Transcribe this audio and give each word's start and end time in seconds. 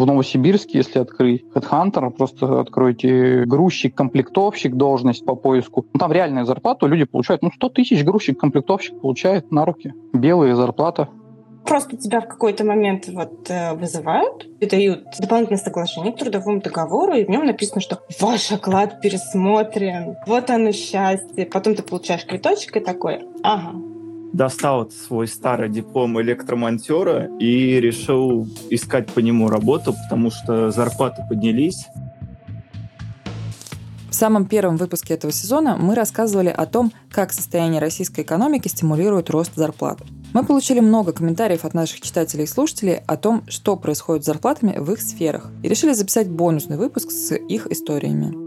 В 0.00 0.06
Новосибирске, 0.06 0.78
если 0.78 0.98
открыть 0.98 1.44
HeadHunter, 1.54 2.08
просто 2.08 2.60
откройте 2.60 3.44
грузчик, 3.44 3.94
комплектовщик, 3.94 4.74
должность 4.74 5.26
по 5.26 5.34
поиску. 5.34 5.84
Ну, 5.92 5.98
там 6.00 6.10
реальная 6.10 6.46
зарплата, 6.46 6.86
люди 6.86 7.04
получают, 7.04 7.42
ну, 7.42 7.50
100 7.54 7.68
тысяч 7.68 8.02
грузчик, 8.02 8.40
комплектовщик 8.40 8.98
получает 8.98 9.52
на 9.52 9.66
руки. 9.66 9.92
Белая 10.14 10.54
зарплата. 10.54 11.10
Просто 11.66 11.98
тебя 11.98 12.22
в 12.22 12.28
какой-то 12.28 12.64
момент 12.64 13.08
вот 13.08 13.50
э, 13.50 13.74
вызывают 13.74 14.48
и 14.58 14.64
дают 14.64 15.04
дополнительное 15.18 15.60
соглашение 15.60 16.14
к 16.14 16.16
трудовому 16.16 16.62
договору, 16.62 17.12
и 17.12 17.26
в 17.26 17.28
нем 17.28 17.44
написано, 17.44 17.82
что 17.82 17.98
ваш 18.20 18.50
оклад 18.52 19.02
пересмотрен, 19.02 20.16
вот 20.26 20.48
оно 20.48 20.72
счастье. 20.72 21.44
Потом 21.44 21.74
ты 21.74 21.82
получаешь 21.82 22.24
квиточек 22.24 22.78
и 22.78 22.80
такой, 22.80 23.26
ага, 23.42 23.74
достал 24.32 24.90
свой 24.90 25.28
старый 25.28 25.68
диплом 25.68 26.20
электромонтера 26.20 27.28
и 27.38 27.80
решил 27.80 28.46
искать 28.70 29.08
по 29.08 29.20
нему 29.20 29.48
работу, 29.48 29.94
потому 29.94 30.30
что 30.30 30.70
зарплаты 30.70 31.22
поднялись. 31.28 31.86
В 34.10 34.14
самом 34.14 34.46
первом 34.46 34.76
выпуске 34.76 35.14
этого 35.14 35.32
сезона 35.32 35.76
мы 35.76 35.94
рассказывали 35.94 36.48
о 36.48 36.66
том, 36.66 36.92
как 37.10 37.32
состояние 37.32 37.80
российской 37.80 38.22
экономики 38.22 38.68
стимулирует 38.68 39.30
рост 39.30 39.52
зарплат. 39.54 40.00
Мы 40.32 40.44
получили 40.44 40.80
много 40.80 41.12
комментариев 41.12 41.64
от 41.64 41.74
наших 41.74 42.00
читателей 42.00 42.44
и 42.44 42.48
слушателей 42.48 43.00
о 43.06 43.16
том, 43.16 43.44
что 43.48 43.76
происходит 43.76 44.24
с 44.24 44.26
зарплатами 44.26 44.76
в 44.78 44.92
их 44.92 45.00
сферах, 45.00 45.50
и 45.62 45.68
решили 45.68 45.92
записать 45.92 46.28
бонусный 46.28 46.76
выпуск 46.76 47.10
с 47.10 47.34
их 47.34 47.66
историями. 47.68 48.39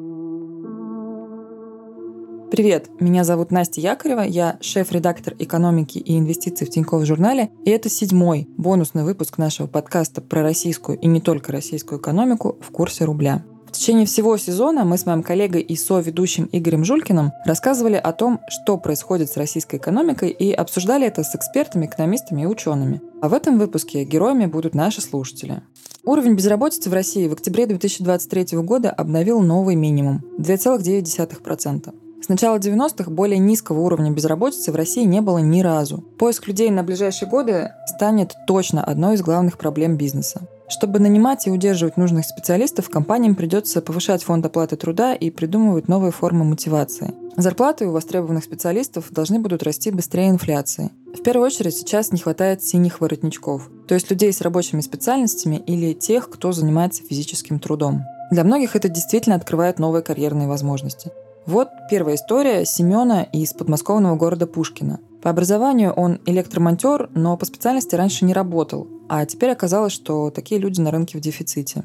Привет, 2.53 2.91
меня 2.99 3.23
зовут 3.23 3.49
Настя 3.49 3.81
Якорева, 3.81 4.21
я 4.21 4.59
шеф-редактор 4.61 5.33
экономики 5.39 5.97
и 5.97 6.19
инвестиций 6.19 6.67
в 6.67 6.69
Тинькофф 6.69 7.03
журнале, 7.03 7.49
и 7.65 7.71
это 7.71 7.89
седьмой 7.89 8.47
бонусный 8.57 9.03
выпуск 9.03 9.39
нашего 9.39 9.65
подкаста 9.65 10.21
про 10.21 10.43
российскую 10.43 10.99
и 10.99 11.07
не 11.07 11.19
только 11.19 11.51
российскую 11.51 11.99
экономику 11.99 12.59
в 12.61 12.69
курсе 12.69 13.05
рубля. 13.05 13.43
В 13.65 13.71
течение 13.71 14.05
всего 14.05 14.37
сезона 14.37 14.83
мы 14.83 14.99
с 14.99 15.07
моим 15.07 15.23
коллегой 15.23 15.61
и 15.61 15.75
со-ведущим 15.75 16.47
Игорем 16.51 16.85
Жулькиным 16.85 17.31
рассказывали 17.43 17.95
о 17.95 18.11
том, 18.11 18.39
что 18.47 18.77
происходит 18.77 19.31
с 19.31 19.37
российской 19.37 19.77
экономикой 19.77 20.29
и 20.29 20.51
обсуждали 20.51 21.07
это 21.07 21.23
с 21.23 21.33
экспертами, 21.33 21.87
экономистами 21.87 22.43
и 22.43 22.45
учеными. 22.45 23.01
А 23.23 23.29
в 23.29 23.33
этом 23.33 23.57
выпуске 23.57 24.03
героями 24.03 24.45
будут 24.45 24.75
наши 24.75 25.01
слушатели. 25.01 25.63
Уровень 26.03 26.35
безработицы 26.35 26.91
в 26.91 26.93
России 26.93 27.27
в 27.27 27.33
октябре 27.33 27.65
2023 27.65 28.59
года 28.59 28.91
обновил 28.91 29.41
новый 29.41 29.73
минимум– 29.73 30.21
2,9%. 30.37 32.02
С 32.23 32.29
начала 32.29 32.55
90-х 32.55 33.11
более 33.11 33.37
низкого 33.37 33.81
уровня 33.81 34.09
безработицы 34.09 34.71
в 34.71 34.75
России 34.75 35.03
не 35.03 35.19
было 35.19 35.39
ни 35.39 35.59
разу. 35.59 36.05
Поиск 36.17 36.47
людей 36.47 36.69
на 36.69 36.81
ближайшие 36.81 37.27
годы 37.27 37.73
станет 37.85 38.33
точно 38.47 38.81
одной 38.81 39.15
из 39.15 39.21
главных 39.21 39.57
проблем 39.57 39.97
бизнеса. 39.97 40.47
Чтобы 40.69 40.99
нанимать 40.99 41.45
и 41.47 41.51
удерживать 41.51 41.97
нужных 41.97 42.25
специалистов, 42.25 42.89
компаниям 42.89 43.35
придется 43.35 43.81
повышать 43.81 44.23
фонд 44.23 44.45
оплаты 44.45 44.77
труда 44.77 45.13
и 45.13 45.29
придумывать 45.31 45.89
новые 45.89 46.13
формы 46.13 46.45
мотивации. 46.45 47.13
Зарплаты 47.35 47.87
у 47.87 47.91
востребованных 47.91 48.45
специалистов 48.45 49.11
должны 49.11 49.39
будут 49.39 49.61
расти 49.61 49.91
быстрее 49.91 50.29
инфляции. 50.29 50.91
В 51.13 51.23
первую 51.23 51.47
очередь 51.47 51.75
сейчас 51.75 52.13
не 52.13 52.19
хватает 52.19 52.63
синих 52.63 53.01
воротничков, 53.01 53.69
то 53.85 53.95
есть 53.95 54.09
людей 54.09 54.31
с 54.31 54.39
рабочими 54.39 54.79
специальностями 54.79 55.57
или 55.57 55.91
тех, 55.91 56.29
кто 56.29 56.53
занимается 56.53 57.03
физическим 57.03 57.59
трудом. 57.59 58.03
Для 58.31 58.45
многих 58.45 58.77
это 58.77 58.87
действительно 58.87 59.35
открывает 59.35 59.77
новые 59.77 60.01
карьерные 60.03 60.47
возможности. 60.47 61.11
Вот 61.45 61.67
первая 61.89 62.15
история 62.15 62.63
Семена 62.63 63.23
из 63.23 63.51
подмосковного 63.53 64.15
города 64.15 64.47
Пушкина. 64.47 65.01
По 65.21 65.29
образованию 65.29 65.91
он 65.91 66.21
электромонтер, 66.25 67.09
но 67.13 67.35
по 67.35 67.45
специальности 67.45 67.95
раньше 67.95 68.23
не 68.23 68.33
работал, 68.33 68.87
а 69.09 69.25
теперь 69.25 69.49
оказалось, 69.51 69.91
что 69.91 70.31
такие 70.31 70.61
люди 70.61 70.79
на 70.79 70.89
рынке 70.89 71.17
в 71.17 71.21
дефиците. 71.21 71.83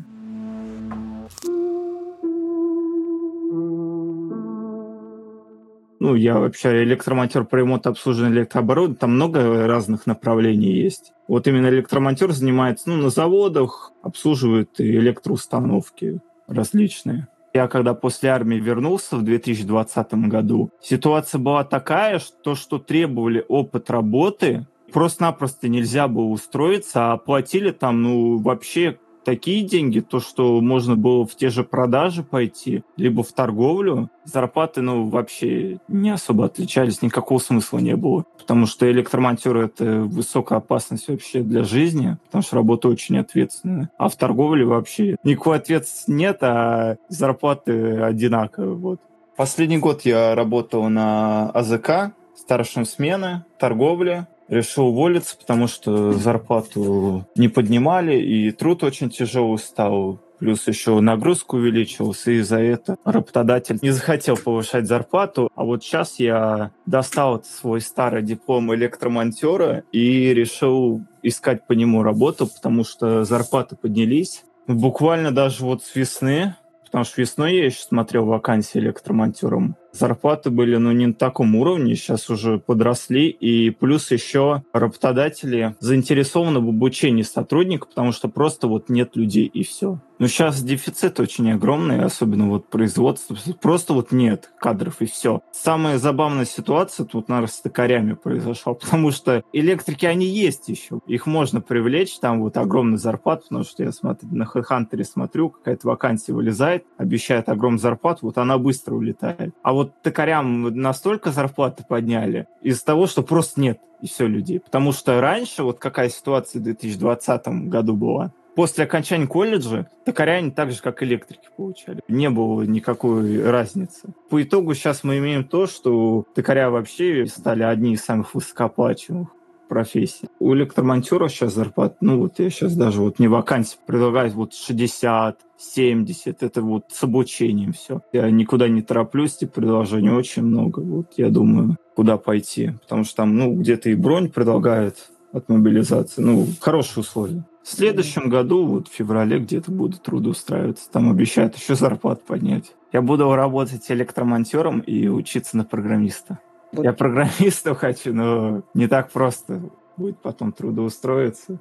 Ну, 6.00 6.14
я 6.14 6.38
вообще 6.38 6.84
электромонтер 6.84 7.44
по 7.44 7.56
ремонту 7.56 7.90
обслуживания 7.90 8.34
электрооборудования, 8.34 8.96
там 8.96 9.14
много 9.14 9.66
разных 9.66 10.06
направлений 10.06 10.70
есть. 10.70 11.12
Вот 11.26 11.48
именно 11.48 11.66
электромонтер 11.66 12.30
занимается 12.30 12.88
ну, 12.88 12.96
на 12.96 13.10
заводах, 13.10 13.92
обслуживает 14.02 14.80
электроустановки 14.80 16.20
различные. 16.46 17.26
Я 17.58 17.66
когда 17.66 17.92
после 17.92 18.28
армии 18.28 18.54
вернулся 18.54 19.16
в 19.16 19.24
2020 19.24 20.14
году, 20.28 20.70
ситуация 20.80 21.40
была 21.40 21.64
такая, 21.64 22.20
что, 22.20 22.54
что 22.54 22.78
требовали 22.78 23.44
опыт 23.48 23.90
работы, 23.90 24.68
просто-напросто 24.92 25.66
нельзя 25.66 26.06
было 26.06 26.26
устроиться, 26.26 27.10
а 27.10 27.16
платили 27.16 27.72
там, 27.72 28.00
ну, 28.00 28.38
вообще 28.38 29.00
такие 29.28 29.62
деньги, 29.62 30.00
то, 30.00 30.20
что 30.20 30.58
можно 30.62 30.96
было 30.96 31.26
в 31.26 31.36
те 31.36 31.50
же 31.50 31.62
продажи 31.62 32.22
пойти, 32.22 32.82
либо 32.96 33.22
в 33.22 33.30
торговлю, 33.32 34.08
зарплаты, 34.24 34.80
ну, 34.80 35.10
вообще 35.10 35.80
не 35.86 36.08
особо 36.08 36.46
отличались, 36.46 37.02
никакого 37.02 37.38
смысла 37.38 37.78
не 37.78 37.94
было. 37.94 38.24
Потому 38.38 38.64
что 38.64 38.90
электромонтеры— 38.90 39.64
это 39.66 40.00
высокая 40.00 40.60
опасность 40.60 41.08
вообще 41.08 41.40
для 41.40 41.62
жизни, 41.62 42.16
потому 42.24 42.42
что 42.42 42.56
работа 42.56 42.88
очень 42.88 43.18
ответственная. 43.18 43.90
А 43.98 44.08
в 44.08 44.16
торговле 44.16 44.64
вообще 44.64 45.16
никакой 45.24 45.58
ответственности 45.58 46.10
нет, 46.10 46.38
а 46.40 46.96
зарплаты 47.10 48.00
одинаковые. 48.00 48.76
Вот. 48.76 49.00
Последний 49.36 49.76
год 49.76 50.06
я 50.06 50.34
работал 50.34 50.88
на 50.88 51.50
АЗК, 51.50 52.14
старшим 52.34 52.86
смены, 52.86 53.44
торговле, 53.58 54.26
решил 54.48 54.88
уволиться, 54.88 55.36
потому 55.36 55.66
что 55.66 56.12
зарплату 56.12 57.26
не 57.36 57.48
поднимали, 57.48 58.18
и 58.20 58.50
труд 58.50 58.82
очень 58.82 59.10
тяжелый 59.10 59.58
стал. 59.58 60.20
Плюс 60.38 60.68
еще 60.68 61.00
нагрузка 61.00 61.56
увеличилась, 61.56 62.26
и 62.28 62.38
из-за 62.38 62.60
этого 62.60 62.96
работодатель 63.04 63.78
не 63.82 63.90
захотел 63.90 64.36
повышать 64.36 64.86
зарплату. 64.86 65.50
А 65.56 65.64
вот 65.64 65.82
сейчас 65.82 66.20
я 66.20 66.70
достал 66.86 67.42
свой 67.42 67.80
старый 67.80 68.22
диплом 68.22 68.72
электромонтера 68.72 69.82
и 69.90 70.32
решил 70.32 71.02
искать 71.24 71.66
по 71.66 71.72
нему 71.72 72.04
работу, 72.04 72.46
потому 72.46 72.84
что 72.84 73.24
зарплаты 73.24 73.74
поднялись. 73.74 74.44
Буквально 74.68 75.32
даже 75.32 75.64
вот 75.64 75.82
с 75.82 75.96
весны 75.96 76.54
Потому 76.88 77.04
что 77.04 77.20
весной 77.20 77.54
я 77.54 77.66
еще 77.66 77.80
смотрел 77.80 78.24
вакансии 78.24 78.78
электромонтером. 78.78 79.76
Зарплаты 79.92 80.50
были, 80.50 80.76
ну, 80.76 80.92
не 80.92 81.06
на 81.06 81.14
таком 81.14 81.56
уровне, 81.56 81.94
сейчас 81.94 82.30
уже 82.30 82.58
подросли. 82.58 83.28
И 83.28 83.70
плюс 83.70 84.10
еще 84.10 84.62
работодатели 84.72 85.74
заинтересованы 85.80 86.60
в 86.60 86.68
обучении 86.68 87.22
сотрудника, 87.22 87.86
потому 87.86 88.12
что 88.12 88.28
просто 88.28 88.68
вот 88.68 88.88
нет 88.88 89.16
людей 89.16 89.46
и 89.46 89.62
все. 89.62 90.00
Но 90.18 90.26
сейчас 90.26 90.62
дефицит 90.62 91.20
очень 91.20 91.52
огромный, 91.52 92.02
особенно 92.02 92.48
вот 92.48 92.68
производство. 92.68 93.36
Просто 93.60 93.92
вот 93.92 94.10
нет 94.10 94.50
кадров 94.58 95.00
и 95.00 95.06
все. 95.06 95.42
Самая 95.52 95.98
забавная 95.98 96.44
ситуация 96.44 97.06
тут, 97.06 97.28
наверное, 97.28 97.48
с 97.48 97.60
токарями 97.60 98.14
произошла, 98.14 98.74
потому 98.80 99.10
что 99.12 99.44
электрики, 99.52 100.06
они 100.06 100.26
есть 100.26 100.68
еще. 100.68 101.00
Их 101.06 101.26
можно 101.26 101.60
привлечь, 101.60 102.18
там 102.18 102.40
вот 102.42 102.56
огромный 102.56 102.98
зарплат, 102.98 103.44
потому 103.44 103.64
что 103.64 103.84
я 103.84 103.92
смотрю, 103.92 104.28
на 104.32 104.42
HeadHunter 104.42 105.04
смотрю, 105.04 105.50
какая-то 105.50 105.86
вакансия 105.86 106.32
вылезает, 106.32 106.84
обещает 106.96 107.48
огромную 107.48 107.80
зарплату, 107.80 108.20
вот 108.22 108.38
она 108.38 108.58
быстро 108.58 108.94
улетает. 108.94 109.54
А 109.62 109.72
вот 109.72 109.87
токарям 110.02 110.62
настолько 110.74 111.30
зарплаты 111.30 111.84
подняли 111.88 112.46
из-за 112.62 112.84
того, 112.84 113.06
что 113.06 113.22
просто 113.22 113.60
нет 113.60 113.80
и 114.00 114.06
все 114.06 114.26
людей. 114.26 114.60
Потому 114.60 114.92
что 114.92 115.20
раньше, 115.20 115.62
вот 115.62 115.78
какая 115.78 116.08
ситуация 116.08 116.60
в 116.60 116.64
2020 116.64 117.48
году 117.68 117.94
была, 117.94 118.32
после 118.54 118.84
окончания 118.84 119.26
колледжа 119.26 119.88
токаряне 120.04 120.50
так 120.50 120.72
же, 120.72 120.80
как 120.82 121.02
электрики 121.02 121.48
получали. 121.56 122.00
Не 122.08 122.28
было 122.28 122.62
никакой 122.62 123.48
разницы. 123.48 124.08
По 124.30 124.42
итогу 124.42 124.74
сейчас 124.74 125.04
мы 125.04 125.18
имеем 125.18 125.44
то, 125.44 125.66
что 125.66 126.24
токаря 126.34 126.70
вообще 126.70 127.26
стали 127.26 127.62
одни 127.62 127.92
из 127.92 128.04
самых 128.04 128.34
высокооплачиваемых 128.34 129.28
профессий. 129.68 130.28
У 130.38 130.54
электромонтера 130.54 131.28
сейчас 131.28 131.54
зарплата, 131.54 131.96
ну 132.00 132.18
вот 132.18 132.38
я 132.38 132.50
сейчас 132.50 132.74
даже 132.74 133.00
вот 133.00 133.18
не 133.18 133.28
вакансии 133.28 133.76
предлагаю, 133.86 134.30
вот 134.32 134.54
60, 134.54 135.38
70, 135.58 136.42
это 136.42 136.62
вот 136.62 136.84
с 136.90 137.02
обучением 137.02 137.72
все. 137.72 138.00
Я 138.12 138.30
никуда 138.30 138.68
не 138.68 138.82
тороплюсь, 138.82 139.36
типа 139.36 139.54
предложений 139.54 140.10
очень 140.10 140.42
много. 140.42 140.80
Вот 140.80 141.12
я 141.16 141.30
думаю, 141.30 141.76
куда 141.94 142.16
пойти. 142.16 142.72
Потому 142.82 143.04
что 143.04 143.16
там, 143.16 143.36
ну, 143.36 143.54
где-то 143.54 143.90
и 143.90 143.94
бронь 143.94 144.30
предлагают 144.30 144.96
от 145.32 145.48
мобилизации. 145.48 146.22
Ну, 146.22 146.46
хорошие 146.60 147.00
условия. 147.00 147.44
В 147.62 147.68
следующем 147.68 148.30
году, 148.30 148.64
вот 148.64 148.88
в 148.88 148.92
феврале 148.92 149.38
где-то 149.38 149.70
буду 149.70 149.98
трудоустраиваться. 149.98 150.90
Там 150.90 151.10
обещают 151.10 151.56
еще 151.56 151.74
зарплату 151.74 152.22
поднять. 152.26 152.72
Я 152.92 153.02
буду 153.02 153.34
работать 153.34 153.90
электромонтером 153.90 154.80
и 154.80 155.08
учиться 155.08 155.56
на 155.56 155.64
программиста. 155.64 156.38
Вот. 156.72 156.84
Я 156.84 156.92
программистом 156.92 157.74
хочу, 157.74 158.12
но 158.12 158.62
не 158.74 158.86
так 158.88 159.10
просто 159.10 159.60
будет 159.96 160.18
потом 160.18 160.52
трудоустроиться. 160.52 161.58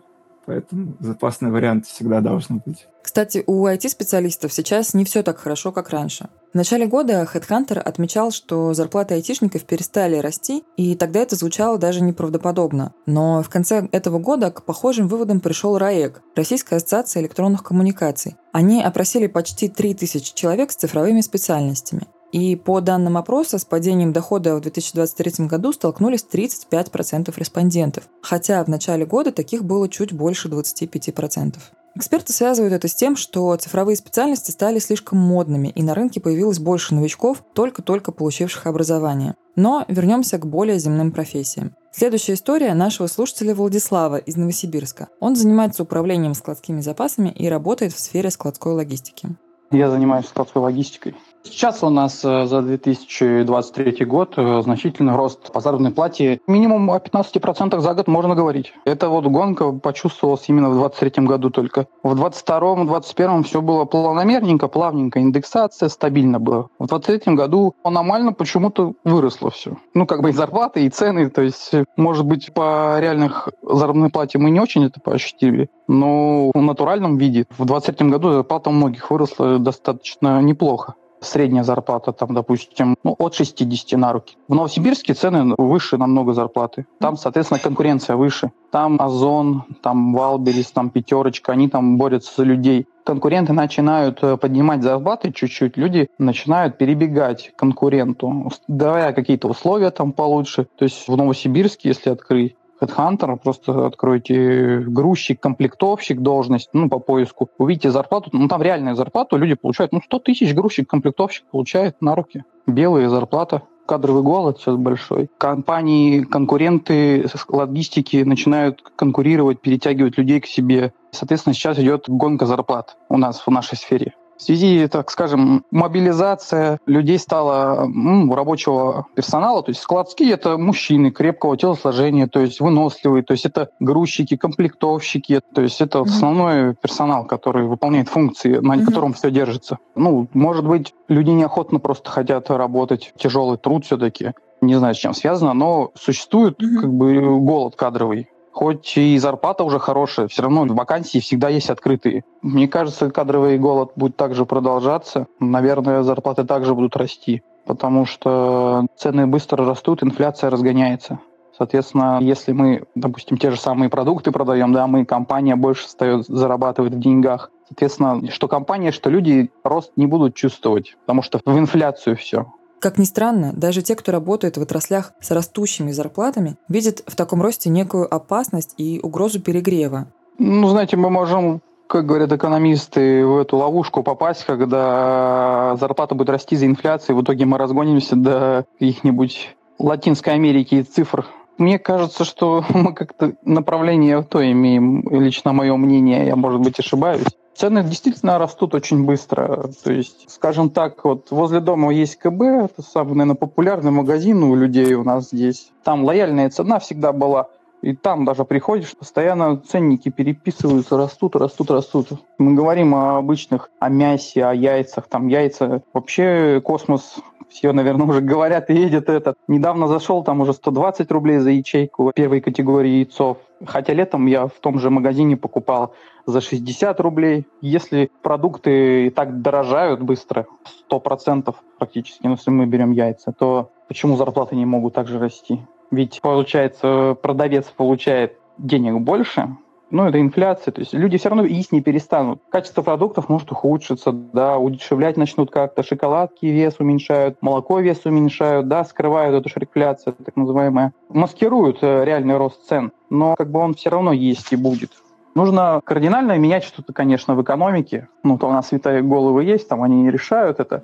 поэтому 0.48 0.96
запасный 1.00 1.52
вариант 1.52 1.86
всегда 1.86 2.22
должен 2.22 2.62
быть. 2.66 2.88
Кстати, 3.04 3.44
у 3.46 3.68
IT-специалистов 3.68 4.52
сейчас 4.54 4.94
не 4.94 5.06
все 5.06 5.22
так 5.22 5.38
хорошо, 5.38 5.72
как 5.72 5.90
раньше. 5.90 6.30
В 6.54 6.56
начале 6.56 6.88
года 6.88 7.28
HeadHunter 7.32 7.80
отмечал, 7.80 8.32
что 8.32 8.74
зарплаты 8.74 9.14
айтишников 9.14 9.66
перестали 9.66 10.18
расти, 10.18 10.64
и 10.78 10.96
тогда 10.96 11.20
это 11.20 11.36
звучало 11.36 11.78
даже 11.78 12.02
неправдоподобно. 12.02 12.94
Но 13.06 13.44
в 13.44 13.50
конце 13.50 13.88
этого 13.92 14.20
года 14.20 14.50
к 14.50 14.64
похожим 14.64 15.08
выводам 15.08 15.42
пришел 15.42 15.78
РАЭК, 15.78 16.22
Российская 16.36 16.78
ассоциация 16.78 17.22
электронных 17.22 17.64
коммуникаций. 17.64 18.38
Они 18.54 18.82
опросили 18.82 19.28
почти 19.28 19.68
3000 19.68 20.34
человек 20.34 20.72
с 20.72 20.76
цифровыми 20.76 21.22
специальностями. 21.22 22.08
И 22.32 22.56
по 22.56 22.82
данным 22.82 23.18
опроса, 23.18 23.58
с 23.58 23.66
падением 23.66 24.12
дохода 24.12 24.56
в 24.56 24.62
2023 24.62 25.48
году 25.48 25.72
столкнулись 25.72 26.26
35% 26.30 27.34
респондентов, 27.38 28.10
хотя 28.22 28.64
в 28.64 28.68
начале 28.68 29.06
года 29.06 29.32
таких 29.32 29.64
было 29.64 29.88
чуть 29.88 30.14
больше 30.14 30.50
25%. 30.50 31.56
Эксперты 31.98 32.32
связывают 32.32 32.76
это 32.76 32.88
с 32.88 32.94
тем, 32.94 33.16
что 33.16 33.56
цифровые 33.56 33.96
специальности 33.96 34.52
стали 34.52 34.78
слишком 34.78 35.18
модными, 35.18 35.70
и 35.70 35.82
на 35.82 35.96
рынке 35.96 36.22
появилось 36.22 36.60
больше 36.60 36.94
новичков, 36.94 37.44
только-только 37.56 38.12
получивших 38.12 38.68
образование. 38.68 39.34
Но 39.56 39.84
вернемся 39.88 40.38
к 40.38 40.46
более 40.46 40.78
земным 40.78 41.12
профессиям. 41.12 41.74
Следующая 41.92 42.34
история 42.34 42.76
нашего 42.76 43.08
слушателя 43.08 43.56
Владислава 43.56 44.18
из 44.18 44.36
Новосибирска. 44.36 45.08
Он 45.20 45.36
занимается 45.36 45.82
управлением 45.82 46.36
складскими 46.36 46.82
запасами 46.82 47.30
и 47.30 47.50
работает 47.50 47.94
в 47.94 48.00
сфере 48.00 48.30
складской 48.30 48.74
логистики. 48.74 49.30
Я 49.72 49.90
занимаюсь 49.90 50.28
складской 50.28 50.62
логистикой. 50.62 51.16
Сейчас 51.50 51.82
у 51.82 51.90
нас 51.90 52.24
э, 52.26 52.46
за 52.46 52.62
2023 52.62 54.06
год 54.06 54.34
э, 54.38 54.62
значительный 54.62 55.16
рост 55.16 55.52
по 55.52 55.62
заработной 55.62 55.92
плате. 55.92 56.42
Минимум 56.46 56.92
о 56.92 56.98
15% 56.98 57.80
за 57.80 57.94
год 57.94 58.08
можно 58.08 58.36
говорить. 58.36 58.74
Это 58.86 59.08
вот 59.08 59.26
гонка 59.26 59.72
почувствовалась 59.72 60.44
именно 60.50 60.70
в 60.70 60.78
2023 60.78 61.26
году 61.26 61.50
только. 61.50 61.88
В 62.04 62.14
2022-2021 62.22 63.44
все 63.44 63.62
было 63.62 63.86
планомерненько, 63.86 64.68
плавненько, 64.68 65.22
индексация 65.22 65.90
стабильно 65.90 66.40
была. 66.40 66.64
В 66.80 66.88
2023 66.88 67.36
году 67.36 67.76
аномально 67.84 68.34
почему-то 68.34 68.94
выросло 69.06 69.50
все. 69.50 69.78
Ну, 69.94 70.06
как 70.06 70.22
бы 70.22 70.30
и 70.30 70.34
зарплаты, 70.34 70.86
и 70.86 70.90
цены. 70.90 71.30
То 71.30 71.42
есть, 71.42 71.72
может 71.96 72.26
быть, 72.26 72.54
по 72.54 73.00
реальных 73.00 73.50
заработной 73.64 74.10
плате 74.10 74.38
мы 74.38 74.52
не 74.52 74.60
очень 74.60 74.86
это 74.86 75.00
поощутили, 75.00 75.70
но 75.88 76.52
в 76.54 76.62
натуральном 76.62 77.18
виде 77.18 77.46
в 77.52 77.66
2023 77.66 78.10
году 78.10 78.32
зарплата 78.34 78.70
у 78.70 78.74
многих 78.74 79.10
выросла 79.10 79.60
достаточно 79.60 80.42
неплохо 80.42 80.96
средняя 81.22 81.64
зарплата 81.64 82.12
там, 82.12 82.34
допустим, 82.34 82.96
ну, 83.04 83.16
от 83.18 83.34
60 83.34 84.00
на 84.00 84.14
руки. 84.14 84.38
В 84.48 84.56
Новосибирске 84.56 85.14
цены 85.14 85.56
выше 85.58 85.98
намного 85.98 86.34
зарплаты. 86.34 86.86
Там, 87.00 87.18
соответственно, 87.18 87.60
конкуренция 87.60 88.16
выше. 88.16 88.52
Там 88.72 89.02
Озон, 89.02 89.64
там 89.82 90.14
Валберис, 90.14 90.72
там 90.72 90.90
Пятерочка, 90.90 91.54
они 91.54 91.70
там 91.70 91.98
борются 91.98 92.34
за 92.38 92.44
людей. 92.44 92.88
Конкуренты 93.06 93.54
начинают 93.54 94.22
э, 94.22 94.36
поднимать 94.36 94.84
зарплаты 94.84 95.32
чуть-чуть, 95.32 95.78
люди 95.78 96.10
начинают 96.18 96.78
перебегать 96.78 97.54
конкуренту, 97.56 98.52
давая 98.68 99.14
какие-то 99.14 99.48
условия 99.48 99.92
там 99.92 100.12
получше. 100.12 100.68
То 100.76 100.84
есть 100.84 101.08
в 101.08 101.16
Новосибирске, 101.16 101.88
если 101.90 102.10
открыть, 102.10 102.58
HeadHunter, 102.82 103.38
просто 103.38 103.86
откройте 103.86 104.80
грузчик, 104.80 105.40
комплектовщик, 105.40 106.22
должность, 106.22 106.70
ну, 106.74 106.90
по 106.90 107.00
поиску, 107.00 107.50
увидите 107.58 107.92
зарплату, 107.92 108.30
ну, 108.34 108.48
там 108.48 108.62
реальная 108.62 108.96
зарплата, 108.96 109.36
люди 109.38 109.56
получают, 109.56 109.92
ну, 109.92 110.02
100 110.02 110.20
тысяч 110.20 110.54
грузчик, 110.54 110.90
комплектовщик 110.90 111.46
получает 111.52 112.02
на 112.02 112.16
руки. 112.16 112.44
Белая 112.66 113.10
зарплата 113.10 113.64
кадровый 113.88 114.22
голод 114.22 114.60
сейчас 114.60 114.76
большой. 114.76 115.30
Компании, 115.38 116.22
конкуренты 116.22 117.26
логистики 117.48 118.18
начинают 118.18 118.84
конкурировать, 118.96 119.62
перетягивать 119.62 120.18
людей 120.18 120.42
к 120.42 120.46
себе. 120.46 120.94
Соответственно, 121.12 121.54
сейчас 121.54 121.80
идет 121.80 122.06
гонка 122.08 122.46
зарплат 122.46 122.98
у 123.10 123.18
нас 123.18 123.42
в 123.46 123.50
нашей 123.50 123.78
сфере. 123.78 124.14
В 124.38 124.42
связи, 124.42 124.88
так 124.88 125.10
скажем, 125.10 125.66
мобилизация 125.72 126.80
людей 126.86 127.18
стала 127.18 127.86
ну, 127.88 128.34
рабочего 128.36 129.08
персонала, 129.16 129.64
то 129.64 129.72
есть 129.72 129.82
складские 129.82 130.32
это 130.32 130.58
мужчины 130.58 131.12
крепкого 131.12 131.58
телосложения, 131.58 132.28
то 132.28 132.40
есть 132.40 132.60
выносливые, 132.60 133.24
то 133.24 133.34
есть 133.34 133.46
это 133.46 133.70
грузчики, 133.80 134.38
комплектовщики, 134.38 135.42
то 135.54 135.62
есть 135.62 135.82
это 135.82 136.00
mm-hmm. 136.00 136.10
основной 136.10 136.76
персонал, 136.76 137.26
который 137.26 137.66
выполняет 137.66 138.10
функции, 138.10 138.58
на 138.58 138.76
mm-hmm. 138.76 138.86
котором 138.86 139.14
все 139.14 139.32
держится. 139.32 139.80
Ну, 139.96 140.28
может 140.34 140.68
быть, 140.68 140.94
люди 141.08 141.32
неохотно 141.32 141.80
просто 141.80 142.12
хотят 142.12 142.50
работать, 142.52 143.14
тяжелый 143.18 143.58
труд 143.58 143.86
все-таки, 143.86 144.34
не 144.62 144.76
знаю, 144.76 144.94
с 144.94 144.98
чем 144.98 145.14
связано, 145.14 145.54
но 145.54 145.92
существует 145.96 146.62
mm-hmm. 146.62 146.82
как 146.82 146.94
бы 146.94 147.40
голод 147.40 147.76
кадровый 147.76 148.30
хоть 148.58 148.98
и 148.98 149.20
зарплата 149.20 149.64
уже 149.64 149.78
хорошая, 149.78 150.28
все 150.28 150.42
равно 150.42 150.66
вакансии 150.66 151.20
всегда 151.20 151.48
есть 151.48 151.70
открытые. 151.70 152.24
Мне 152.42 152.68
кажется, 152.68 153.12
кадровый 153.12 153.60
голод 153.60 153.92
будет 153.96 154.18
также 154.18 154.48
продолжаться. 154.48 155.28
Наверное, 155.40 156.02
зарплаты 156.02 156.44
также 156.44 156.74
будут 156.74 156.96
расти, 156.96 157.44
потому 157.68 158.08
что 158.08 158.88
цены 158.96 159.28
быстро 159.28 159.64
растут, 159.64 160.02
инфляция 160.02 160.50
разгоняется. 160.50 161.20
Соответственно, 161.56 162.18
если 162.20 162.52
мы, 162.52 162.86
допустим, 162.96 163.38
те 163.38 163.52
же 163.52 163.60
самые 163.60 163.90
продукты 163.90 164.32
продаем, 164.32 164.74
да, 164.74 164.88
мы, 164.88 165.06
компания 165.06 165.56
больше 165.56 165.86
встает, 165.86 166.26
зарабатывает 166.26 166.96
в 166.96 167.00
деньгах. 167.00 167.52
Соответственно, 167.68 168.32
что 168.32 168.48
компания, 168.48 168.92
что 168.92 169.12
люди 169.12 169.52
рост 169.64 169.92
не 169.98 170.08
будут 170.08 170.34
чувствовать, 170.34 170.98
потому 171.02 171.22
что 171.22 171.40
в 171.46 171.60
инфляцию 171.60 172.16
все. 172.18 172.48
Как 172.80 172.98
ни 172.98 173.06
странно, 173.06 173.54
даже 173.54 173.82
те, 173.82 173.96
кто 173.96 174.12
работает 174.12 174.58
в 174.58 174.62
отраслях 174.62 175.14
с 175.20 175.32
растущими 175.32 175.92
зарплатами, 175.92 176.58
видят 176.70 177.02
в 177.08 177.16
таком 177.16 177.42
росте 177.42 177.70
некую 177.70 178.14
опасность 178.14 178.76
и 178.78 179.00
угрозу 179.02 179.42
перегрева. 179.42 180.08
Ну, 180.38 180.68
знаете, 180.70 180.98
мы 180.98 181.10
можем 181.10 181.62
как 181.88 182.06
говорят 182.06 182.32
экономисты, 182.34 183.26
в 183.26 183.38
эту 183.38 183.56
ловушку 183.56 184.04
попасть, 184.04 184.44
когда 184.44 185.78
зарплата 185.80 186.16
будет 186.16 186.30
расти 186.30 186.58
за 186.58 186.66
инфляцией, 186.66 187.18
в 187.18 187.24
итоге 187.24 187.46
мы 187.46 187.58
разгонимся 187.58 188.18
до 188.18 188.66
каких-нибудь 188.74 189.56
Латинской 189.80 190.34
Америки 190.34 190.76
и 190.76 190.84
цифр. 190.84 191.26
Мне 191.58 191.80
кажется, 191.80 192.26
что 192.26 192.64
мы 192.74 192.94
как-то 192.94 193.34
направление 193.44 194.22
то 194.22 194.46
имеем, 194.52 195.02
лично 195.10 195.54
мое 195.54 195.76
мнение, 195.78 196.28
я, 196.28 196.36
может 196.36 196.62
быть, 196.62 196.78
ошибаюсь. 196.80 197.26
Цены 197.58 197.84
действительно 197.84 198.38
растут 198.38 198.76
очень 198.76 199.04
быстро. 199.04 199.72
То 199.84 199.92
есть, 199.92 200.30
скажем 200.30 200.70
так, 200.70 201.04
вот 201.04 201.32
возле 201.32 201.60
дома 201.60 201.92
есть 201.92 202.18
КБ, 202.18 202.42
это 202.42 202.84
самый, 202.84 203.16
наверное, 203.16 203.36
популярный 203.36 203.90
магазин 203.90 204.44
у 204.44 204.54
людей 204.54 204.94
у 204.94 205.04
нас 205.04 205.30
здесь. 205.32 205.72
Там 205.84 206.04
лояльная 206.04 206.52
цена 206.52 206.78
всегда 206.78 207.14
была. 207.14 207.50
И 207.82 207.96
там 207.96 208.26
даже 208.26 208.44
приходишь, 208.44 208.96
постоянно 208.98 209.58
ценники 209.58 210.10
переписываются, 210.10 210.98
растут, 210.98 211.36
растут, 211.36 211.72
растут. 211.72 212.08
Мы 212.38 212.54
говорим 212.54 212.96
о 212.96 213.18
обычных, 213.18 213.70
о 213.80 213.90
мясе, 213.90 214.46
о 214.46 214.54
яйцах. 214.54 215.08
Там 215.08 215.28
яйца 215.28 215.84
вообще 215.94 216.62
космос 216.64 217.20
все, 217.50 217.72
наверное, 217.72 218.08
уже 218.08 218.22
говорят 218.22 218.70
и 218.70 218.74
едет 218.74 219.10
этот. 219.10 219.38
Недавно 219.48 219.88
зашел, 219.88 220.24
там 220.24 220.42
уже 220.42 220.54
120 220.54 221.10
рублей 221.12 221.40
за 221.40 221.52
ячейку 221.52 222.12
первой 222.16 222.42
категории 222.42 222.98
яйцов. 222.98 223.38
Хотя 223.66 223.94
летом 223.94 224.28
я 224.28 224.48
в 224.48 224.60
том 224.60 224.80
же 224.80 224.90
магазине 224.90 225.36
покупал 225.36 225.94
за 226.26 226.42
60 226.42 227.00
рублей. 227.00 227.48
Если 227.62 228.12
продукты 228.22 229.08
и 229.08 229.10
так 229.10 229.42
дорожают 229.42 230.02
быстро, 230.02 230.46
100% 230.92 231.56
практически, 231.80 232.26
ну, 232.28 232.32
если 232.34 232.52
мы 232.52 232.66
берем 232.66 232.92
яйца, 232.92 233.32
то 233.32 233.72
почему 233.88 234.16
зарплаты 234.18 234.56
не 234.56 234.66
могут 234.66 234.94
также 234.94 235.20
расти? 235.20 235.62
Ведь, 235.92 236.22
получается, 236.22 237.18
продавец 237.22 237.66
получает 237.66 238.38
денег 238.58 239.00
больше, 239.02 239.58
ну, 239.90 240.06
это 240.06 240.20
инфляция, 240.20 240.74
то 240.74 240.82
есть 240.82 240.94
люди 240.94 241.18
все 241.18 241.30
равно 241.30 241.46
есть 241.46 241.72
не 241.72 241.82
перестанут. 241.82 242.42
Качество 242.50 242.82
продуктов 242.82 243.30
может 243.30 243.52
ухудшиться, 243.52 244.12
да, 244.12 244.58
удешевлять 244.58 245.16
начнут 245.16 245.50
как-то, 245.50 245.82
шоколадки 245.82 246.46
вес 246.46 246.76
уменьшают, 246.80 247.38
молоко 247.42 247.80
вес 247.80 248.06
уменьшают, 248.06 248.68
да, 248.68 248.84
скрывают 248.84 249.36
эту 249.36 249.50
шрифляцию, 249.50 250.14
так 250.14 250.36
называемая, 250.36 250.94
маскируют 251.10 251.80
э, 251.82 252.04
реальный 252.04 252.36
рост 252.36 252.68
цен, 252.68 252.92
но 253.10 253.36
как 253.36 253.50
бы 253.50 253.60
он 253.60 253.76
все 253.76 253.90
равно 253.90 254.12
есть 254.12 254.52
и 254.52 254.58
будет. 254.58 254.92
Нужно 255.36 255.82
кардинально 255.84 256.38
менять 256.38 256.64
что-то, 256.64 256.94
конечно, 256.94 257.36
в 257.36 257.44
экономике. 257.44 258.08
Ну, 258.24 258.40
то 258.40 258.48
у 258.48 258.52
нас 258.52 258.70
святые 258.70 259.04
головы 259.04 259.44
есть, 259.44 259.70
там 259.70 259.84
они 259.84 260.02
не 260.02 260.10
решают 260.10 260.60
это. 260.60 260.84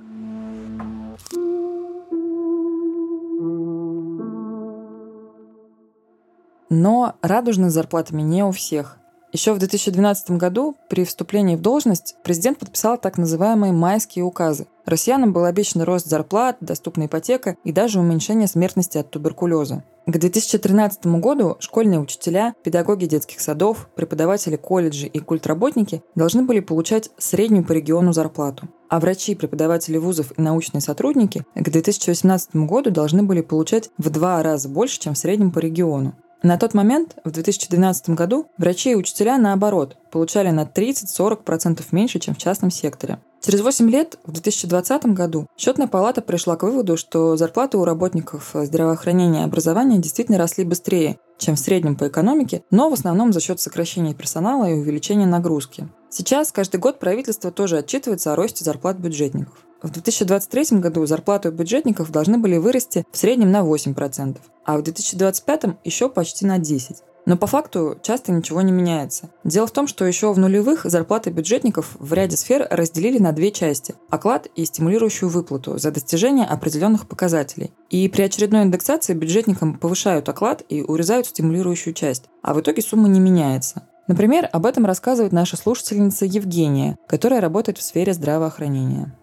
Но 6.76 7.14
радужно 7.22 7.70
с 7.70 7.74
зарплатами 7.74 8.24
не 8.24 8.44
у 8.44 8.50
всех. 8.50 8.98
Еще 9.32 9.54
в 9.54 9.60
2012 9.60 10.32
году 10.32 10.76
при 10.90 11.06
вступлении 11.06 11.56
в 11.56 11.62
должность 11.62 12.16
президент 12.24 12.58
подписал 12.58 12.98
так 12.98 13.20
называемые 13.20 13.72
майские 13.72 14.26
указы. 14.26 14.66
Россиянам 14.84 15.34
был 15.34 15.46
обещан 15.46 15.84
рост 15.84 16.08
зарплат, 16.08 16.58
доступная 16.62 17.06
ипотека 17.06 17.58
и 17.64 17.72
даже 17.72 18.00
уменьшение 18.00 18.48
смертности 18.48 18.98
от 18.98 19.12
туберкулеза. 19.12 19.84
К 20.08 20.18
2013 20.18 21.06
году 21.20 21.58
школьные 21.60 22.00
учителя, 22.00 22.56
педагоги 22.64 23.06
детских 23.06 23.40
садов, 23.40 23.88
преподаватели 23.96 24.56
колледжей 24.56 25.10
и 25.10 25.20
культработники 25.20 26.02
должны 26.16 26.42
были 26.42 26.60
получать 26.60 27.12
среднюю 27.20 27.64
по 27.64 27.74
региону 27.74 28.14
зарплату. 28.14 28.68
А 28.90 29.00
врачи, 29.00 29.36
преподаватели 29.36 29.98
вузов 29.98 30.34
и 30.38 30.42
научные 30.42 30.82
сотрудники 30.82 31.46
к 31.54 31.70
2018 31.70 32.56
году 32.56 32.90
должны 32.90 33.22
были 33.22 33.42
получать 33.42 33.92
в 34.00 34.10
два 34.10 34.42
раза 34.42 34.70
больше, 34.70 35.00
чем 35.00 35.14
в 35.14 35.20
среднем 35.20 35.52
по 35.52 35.60
региону. 35.60 36.16
На 36.44 36.58
тот 36.58 36.74
момент, 36.74 37.16
в 37.24 37.32
2012 37.32 38.10
году, 38.10 38.48
врачи 38.58 38.92
и 38.92 38.96
учителя, 38.96 39.38
наоборот, 39.38 39.96
получали 40.12 40.50
на 40.50 40.66
30-40% 40.66 41.82
меньше, 41.92 42.20
чем 42.20 42.36
в 42.36 42.38
частном 42.38 42.70
секторе. 42.70 43.20
Через 43.42 43.62
8 43.62 43.90
лет, 43.90 44.20
в 44.26 44.34
2020 44.34 45.06
году, 45.06 45.48
счетная 45.58 45.88
палата 45.88 46.22
пришла 46.22 46.58
к 46.58 46.64
выводу, 46.64 46.98
что 46.98 47.38
зарплаты 47.38 47.78
у 47.78 47.86
работников 47.86 48.52
здравоохранения 48.54 49.42
и 49.42 49.46
образования 49.46 50.00
действительно 50.00 50.38
росли 50.38 50.66
быстрее, 50.66 51.18
чем 51.38 51.56
в 51.56 51.60
среднем 51.60 51.96
по 51.96 52.10
экономике, 52.10 52.64
но 52.72 52.90
в 52.90 52.94
основном 52.94 53.32
за 53.32 53.40
счет 53.40 53.62
сокращения 53.62 54.14
персонала 54.14 54.66
и 54.66 54.74
увеличения 54.74 55.26
нагрузки. 55.26 55.88
Сейчас 56.10 56.52
каждый 56.52 56.82
год 56.82 57.00
правительство 57.00 57.52
тоже 57.52 57.78
отчитывается 57.78 58.34
о 58.34 58.36
росте 58.36 58.66
зарплат 58.66 58.98
бюджетников. 58.98 59.66
В 59.84 59.90
2023 59.92 60.80
году 60.80 61.06
зарплаты 61.06 61.50
бюджетников 61.50 62.10
должны 62.10 62.38
были 62.38 62.56
вырасти 62.56 63.06
в 63.12 63.18
среднем 63.18 63.52
на 63.52 63.64
8%, 63.64 64.38
а 64.66 64.78
в 64.78 64.82
2025 64.82 65.66
еще 65.84 66.08
почти 66.08 66.46
на 66.46 66.58
10%. 66.58 66.96
Но 67.26 67.38
по 67.38 67.48
факту 67.48 67.98
часто 68.02 68.32
ничего 68.32 68.62
не 68.62 68.72
меняется. 68.72 69.30
Дело 69.44 69.68
в 69.68 69.72
том, 69.72 69.88
что 69.88 70.06
еще 70.06 70.34
в 70.34 70.40
нулевых 70.40 70.86
зарплаты 70.86 71.30
бюджетников 71.30 71.96
в 72.00 72.14
ряде 72.14 72.36
сфер 72.36 72.68
разделили 72.70 73.18
на 73.18 73.32
две 73.32 73.52
части– 73.52 73.96
оклад 74.10 74.48
и 74.56 74.66
стимулирующую 74.66 75.30
выплату 75.30 75.78
за 75.78 75.92
достижение 75.92 76.46
определенных 76.46 77.08
показателей. 77.08 77.72
И 77.90 78.08
при 78.10 78.24
очередной 78.24 78.64
индексации 78.64 79.14
бюджетникам 79.14 79.78
повышают 79.78 80.28
оклад 80.28 80.64
и 80.68 80.82
урезают 80.82 81.28
стимулирующую 81.28 81.94
часть, 81.94 82.26
а 82.42 82.54
в 82.54 82.60
итоге 82.60 82.82
сумма 82.82 83.08
не 83.08 83.22
меняется. 83.22 83.84
Например, 84.08 84.50
об 84.52 84.66
этом 84.66 84.86
рассказывает 84.86 85.32
наша 85.32 85.56
слушательница 85.56 86.26
Евгения, 86.26 86.98
которая 87.08 87.40
работает 87.40 87.78
в 87.78 87.84
сфере 87.84 88.14
здравоохранения. 88.14 89.14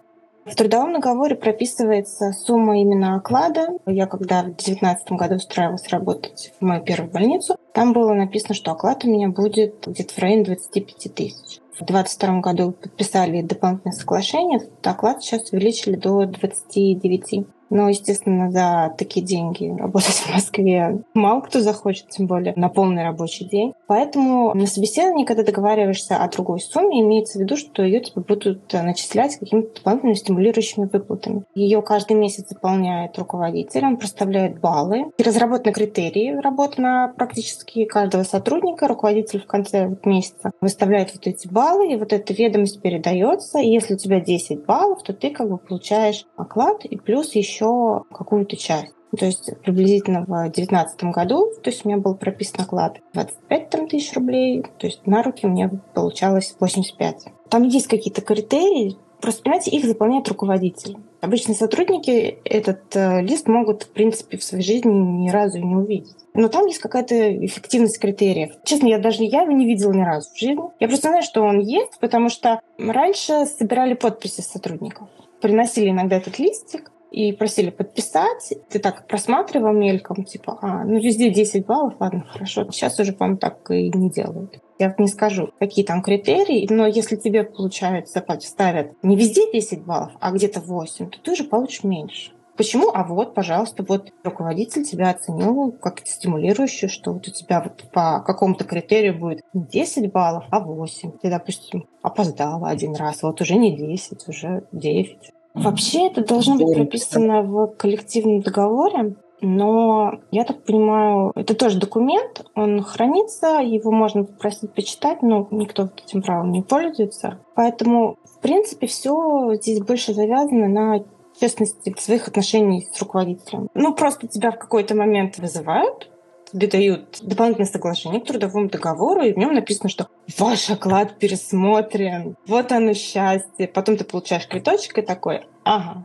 В 0.46 0.54
трудовом 0.54 0.94
договоре 0.94 1.36
прописывается 1.36 2.32
сумма 2.32 2.80
именно 2.80 3.16
оклада. 3.16 3.68
Я 3.86 4.06
когда 4.06 4.42
в 4.42 4.46
2019 4.46 5.12
году 5.12 5.34
устраивалась 5.36 5.88
работать 5.88 6.52
в 6.58 6.64
мою 6.64 6.82
первую 6.82 7.10
больницу, 7.10 7.56
там 7.74 7.92
было 7.92 8.14
написано, 8.14 8.54
что 8.54 8.72
оклад 8.72 9.04
у 9.04 9.10
меня 9.10 9.28
будет 9.28 9.86
где-то 9.86 10.14
в 10.14 10.18
районе 10.18 10.44
25 10.44 11.14
тысяч. 11.14 11.60
В 11.78 11.84
2022 11.84 12.40
году 12.40 12.72
подписали 12.72 13.42
дополнительное 13.42 13.92
соглашение, 13.92 14.60
оклад 14.82 15.22
сейчас 15.22 15.52
увеличили 15.52 15.96
до 15.96 16.24
29. 16.26 17.46
Но, 17.70 17.88
естественно, 17.88 18.50
за 18.50 18.94
такие 18.98 19.24
деньги 19.24 19.74
работать 19.78 20.14
в 20.14 20.34
Москве 20.34 21.02
мало 21.14 21.40
кто 21.40 21.60
захочет, 21.60 22.08
тем 22.08 22.26
более 22.26 22.52
на 22.56 22.68
полный 22.68 23.04
рабочий 23.04 23.44
день. 23.44 23.72
Поэтому 23.86 24.52
на 24.54 24.66
собеседовании, 24.66 25.24
когда 25.24 25.44
договариваешься 25.44 26.16
о 26.16 26.28
другой 26.28 26.60
сумме, 26.60 27.00
имеется 27.00 27.38
в 27.38 27.42
виду, 27.42 27.56
что 27.56 27.82
ее 27.82 28.00
тебе 28.00 28.22
будут 28.22 28.72
начислять 28.72 29.36
какими-то 29.36 29.76
дополнительными 29.76 30.14
стимулирующими 30.14 30.88
выплатами. 30.92 31.44
Ее 31.54 31.80
каждый 31.82 32.16
месяц 32.16 32.48
заполняет 32.48 33.16
руководитель, 33.18 33.84
он 33.84 33.96
проставляет 33.96 34.60
баллы. 34.60 35.06
И 35.16 35.22
разработаны 35.22 35.72
критерии 35.72 36.34
работы 36.40 36.82
на 36.82 37.08
практически 37.08 37.84
каждого 37.84 38.24
сотрудника. 38.24 38.88
Руководитель 38.88 39.40
в 39.40 39.46
конце 39.46 39.96
месяца 40.04 40.50
выставляет 40.60 41.12
вот 41.14 41.26
эти 41.26 41.46
баллы, 41.46 41.92
и 41.92 41.96
вот 41.96 42.12
эта 42.12 42.32
ведомость 42.32 42.80
передается. 42.80 43.58
И 43.60 43.68
если 43.68 43.94
у 43.94 43.98
тебя 43.98 44.20
10 44.20 44.64
баллов, 44.64 45.02
то 45.02 45.12
ты 45.12 45.30
как 45.30 45.48
бы 45.48 45.58
получаешь 45.58 46.26
оклад 46.36 46.84
и 46.84 46.96
плюс 46.96 47.34
еще 47.34 47.59
еще 47.60 48.04
какую-то 48.12 48.56
часть. 48.56 48.92
То 49.16 49.26
есть 49.26 49.50
приблизительно 49.64 50.20
в 50.20 50.26
2019 50.26 51.04
году, 51.04 51.52
то 51.62 51.70
есть 51.70 51.84
у 51.84 51.88
меня 51.88 51.98
был 51.98 52.14
прописан 52.14 52.60
оклад 52.60 52.98
25 53.12 53.70
там, 53.70 53.88
тысяч 53.88 54.14
рублей, 54.14 54.64
то 54.78 54.86
есть 54.86 55.04
на 55.04 55.24
руки 55.24 55.46
меня 55.46 55.68
получалось 55.94 56.54
85. 56.60 57.24
Там 57.48 57.64
есть 57.64 57.88
какие-то 57.88 58.20
критерии, 58.20 58.96
просто, 59.20 59.42
понимаете, 59.42 59.72
их 59.72 59.84
заполняет 59.84 60.28
руководитель. 60.28 60.96
Обычные 61.20 61.56
сотрудники 61.56 62.38
этот 62.44 62.94
э, 62.94 63.20
лист 63.22 63.48
могут, 63.48 63.82
в 63.82 63.88
принципе, 63.88 64.38
в 64.38 64.44
своей 64.44 64.62
жизни 64.62 64.92
ни 64.92 65.28
разу 65.30 65.58
не 65.58 65.74
увидеть. 65.74 66.14
Но 66.34 66.46
там 66.46 66.66
есть 66.66 66.78
какая-то 66.78 67.44
эффективность 67.44 67.98
критериев. 67.98 68.52
Честно, 68.64 68.86
я 68.86 68.98
даже 69.00 69.24
я 69.24 69.42
его 69.42 69.50
не 69.50 69.66
видела 69.66 69.92
ни 69.92 70.02
разу 70.02 70.30
в 70.32 70.38
жизни. 70.38 70.62
Я 70.78 70.86
просто 70.86 71.08
знаю, 71.08 71.24
что 71.24 71.42
он 71.42 71.58
есть, 71.58 71.98
потому 72.00 72.28
что 72.28 72.60
раньше 72.78 73.44
собирали 73.46 73.94
подписи 73.94 74.40
сотрудников. 74.40 75.08
Приносили 75.40 75.90
иногда 75.90 76.16
этот 76.16 76.38
листик, 76.38 76.92
и 77.10 77.32
просили 77.32 77.70
подписать. 77.70 78.54
Ты 78.68 78.78
так 78.78 79.06
просматривал 79.06 79.72
мельком, 79.72 80.24
типа, 80.24 80.58
а, 80.62 80.84
ну 80.84 80.98
везде 80.98 81.30
10 81.30 81.66
баллов, 81.66 81.94
ладно, 82.00 82.24
хорошо. 82.30 82.70
Сейчас 82.70 82.98
уже, 82.98 83.12
по-моему, 83.12 83.38
так 83.38 83.70
и 83.70 83.90
не 83.90 84.10
делают. 84.10 84.60
Я 84.78 84.94
не 84.98 85.08
скажу, 85.08 85.50
какие 85.58 85.84
там 85.84 86.02
критерии, 86.02 86.66
но 86.70 86.86
если 86.86 87.16
тебе, 87.16 87.44
получается, 87.44 88.24
ставят 88.40 88.92
не 89.02 89.16
везде 89.16 89.50
10 89.52 89.84
баллов, 89.84 90.12
а 90.20 90.30
где-то 90.32 90.60
8, 90.60 91.10
то 91.10 91.20
ты 91.20 91.32
уже 91.32 91.44
получишь 91.44 91.84
меньше. 91.84 92.32
Почему? 92.60 92.90
А 92.92 93.04
вот, 93.04 93.34
пожалуйста, 93.34 93.82
вот 93.88 94.12
руководитель 94.22 94.84
тебя 94.84 95.08
оценил 95.08 95.72
как 95.72 96.06
стимулирующую, 96.06 96.90
что 96.90 97.14
вот 97.14 97.26
у 97.26 97.30
тебя 97.30 97.62
вот 97.62 97.90
по 97.90 98.20
какому-то 98.20 98.64
критерию 98.64 99.18
будет 99.18 99.40
не 99.54 99.64
10 99.64 100.12
баллов, 100.12 100.44
а 100.50 100.60
8. 100.60 101.12
Ты, 101.22 101.30
допустим, 101.30 101.88
опоздала 102.02 102.68
один 102.68 102.94
раз, 102.94 103.22
вот 103.22 103.40
уже 103.40 103.56
не 103.56 103.74
10, 103.74 104.28
уже 104.28 104.64
9. 104.72 105.32
Вообще 105.54 106.06
это 106.06 106.24
должно 106.24 106.56
быть 106.56 106.74
прописано 106.74 107.42
в 107.42 107.66
коллективном 107.76 108.40
договоре, 108.40 109.16
но 109.40 110.20
я 110.30 110.44
так 110.44 110.64
понимаю, 110.64 111.32
это 111.34 111.54
тоже 111.54 111.78
документ, 111.78 112.44
он 112.54 112.82
хранится, 112.82 113.60
его 113.60 113.90
можно 113.90 114.24
попросить 114.24 114.72
почитать, 114.72 115.22
но 115.22 115.48
никто 115.50 115.88
этим 115.96 116.22
правом 116.22 116.52
не 116.52 116.62
пользуется. 116.62 117.38
Поэтому, 117.54 118.18
в 118.24 118.40
принципе, 118.40 118.86
все 118.86 119.54
здесь 119.54 119.80
больше 119.80 120.12
завязано 120.12 120.68
на 120.68 121.04
честности 121.40 121.94
своих 121.98 122.28
отношений 122.28 122.86
с 122.92 123.00
руководителем. 123.00 123.68
Ну, 123.74 123.94
просто 123.94 124.28
тебя 124.28 124.50
в 124.50 124.58
какой-то 124.58 124.94
момент 124.94 125.38
вызывают, 125.38 126.09
тебе 126.52 126.66
дают 126.66 127.18
дополнительное 127.22 127.68
соглашение 127.68 128.20
к 128.20 128.26
трудовому 128.26 128.68
договору, 128.68 129.22
и 129.22 129.32
в 129.32 129.36
нем 129.36 129.54
написано, 129.54 129.88
что 129.88 130.08
ваш 130.38 130.70
оклад 130.70 131.18
пересмотрен, 131.18 132.36
вот 132.46 132.72
оно 132.72 132.94
счастье. 132.94 133.68
Потом 133.68 133.96
ты 133.96 134.04
получаешь 134.04 134.46
квиточек 134.46 134.98
и 134.98 135.02
такой, 135.02 135.46
ага. 135.64 136.04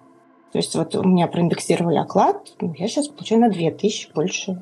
То 0.52 0.60
есть 0.60 0.76
вот 0.76 0.96
у 0.96 1.04
меня 1.04 1.28
проиндексировали 1.28 1.98
оклад, 1.98 2.54
ну, 2.62 2.74
я 2.78 2.88
сейчас 2.88 3.10
получаю 3.10 3.42
на 3.42 3.50
2000 3.50 4.14
больше. 4.14 4.62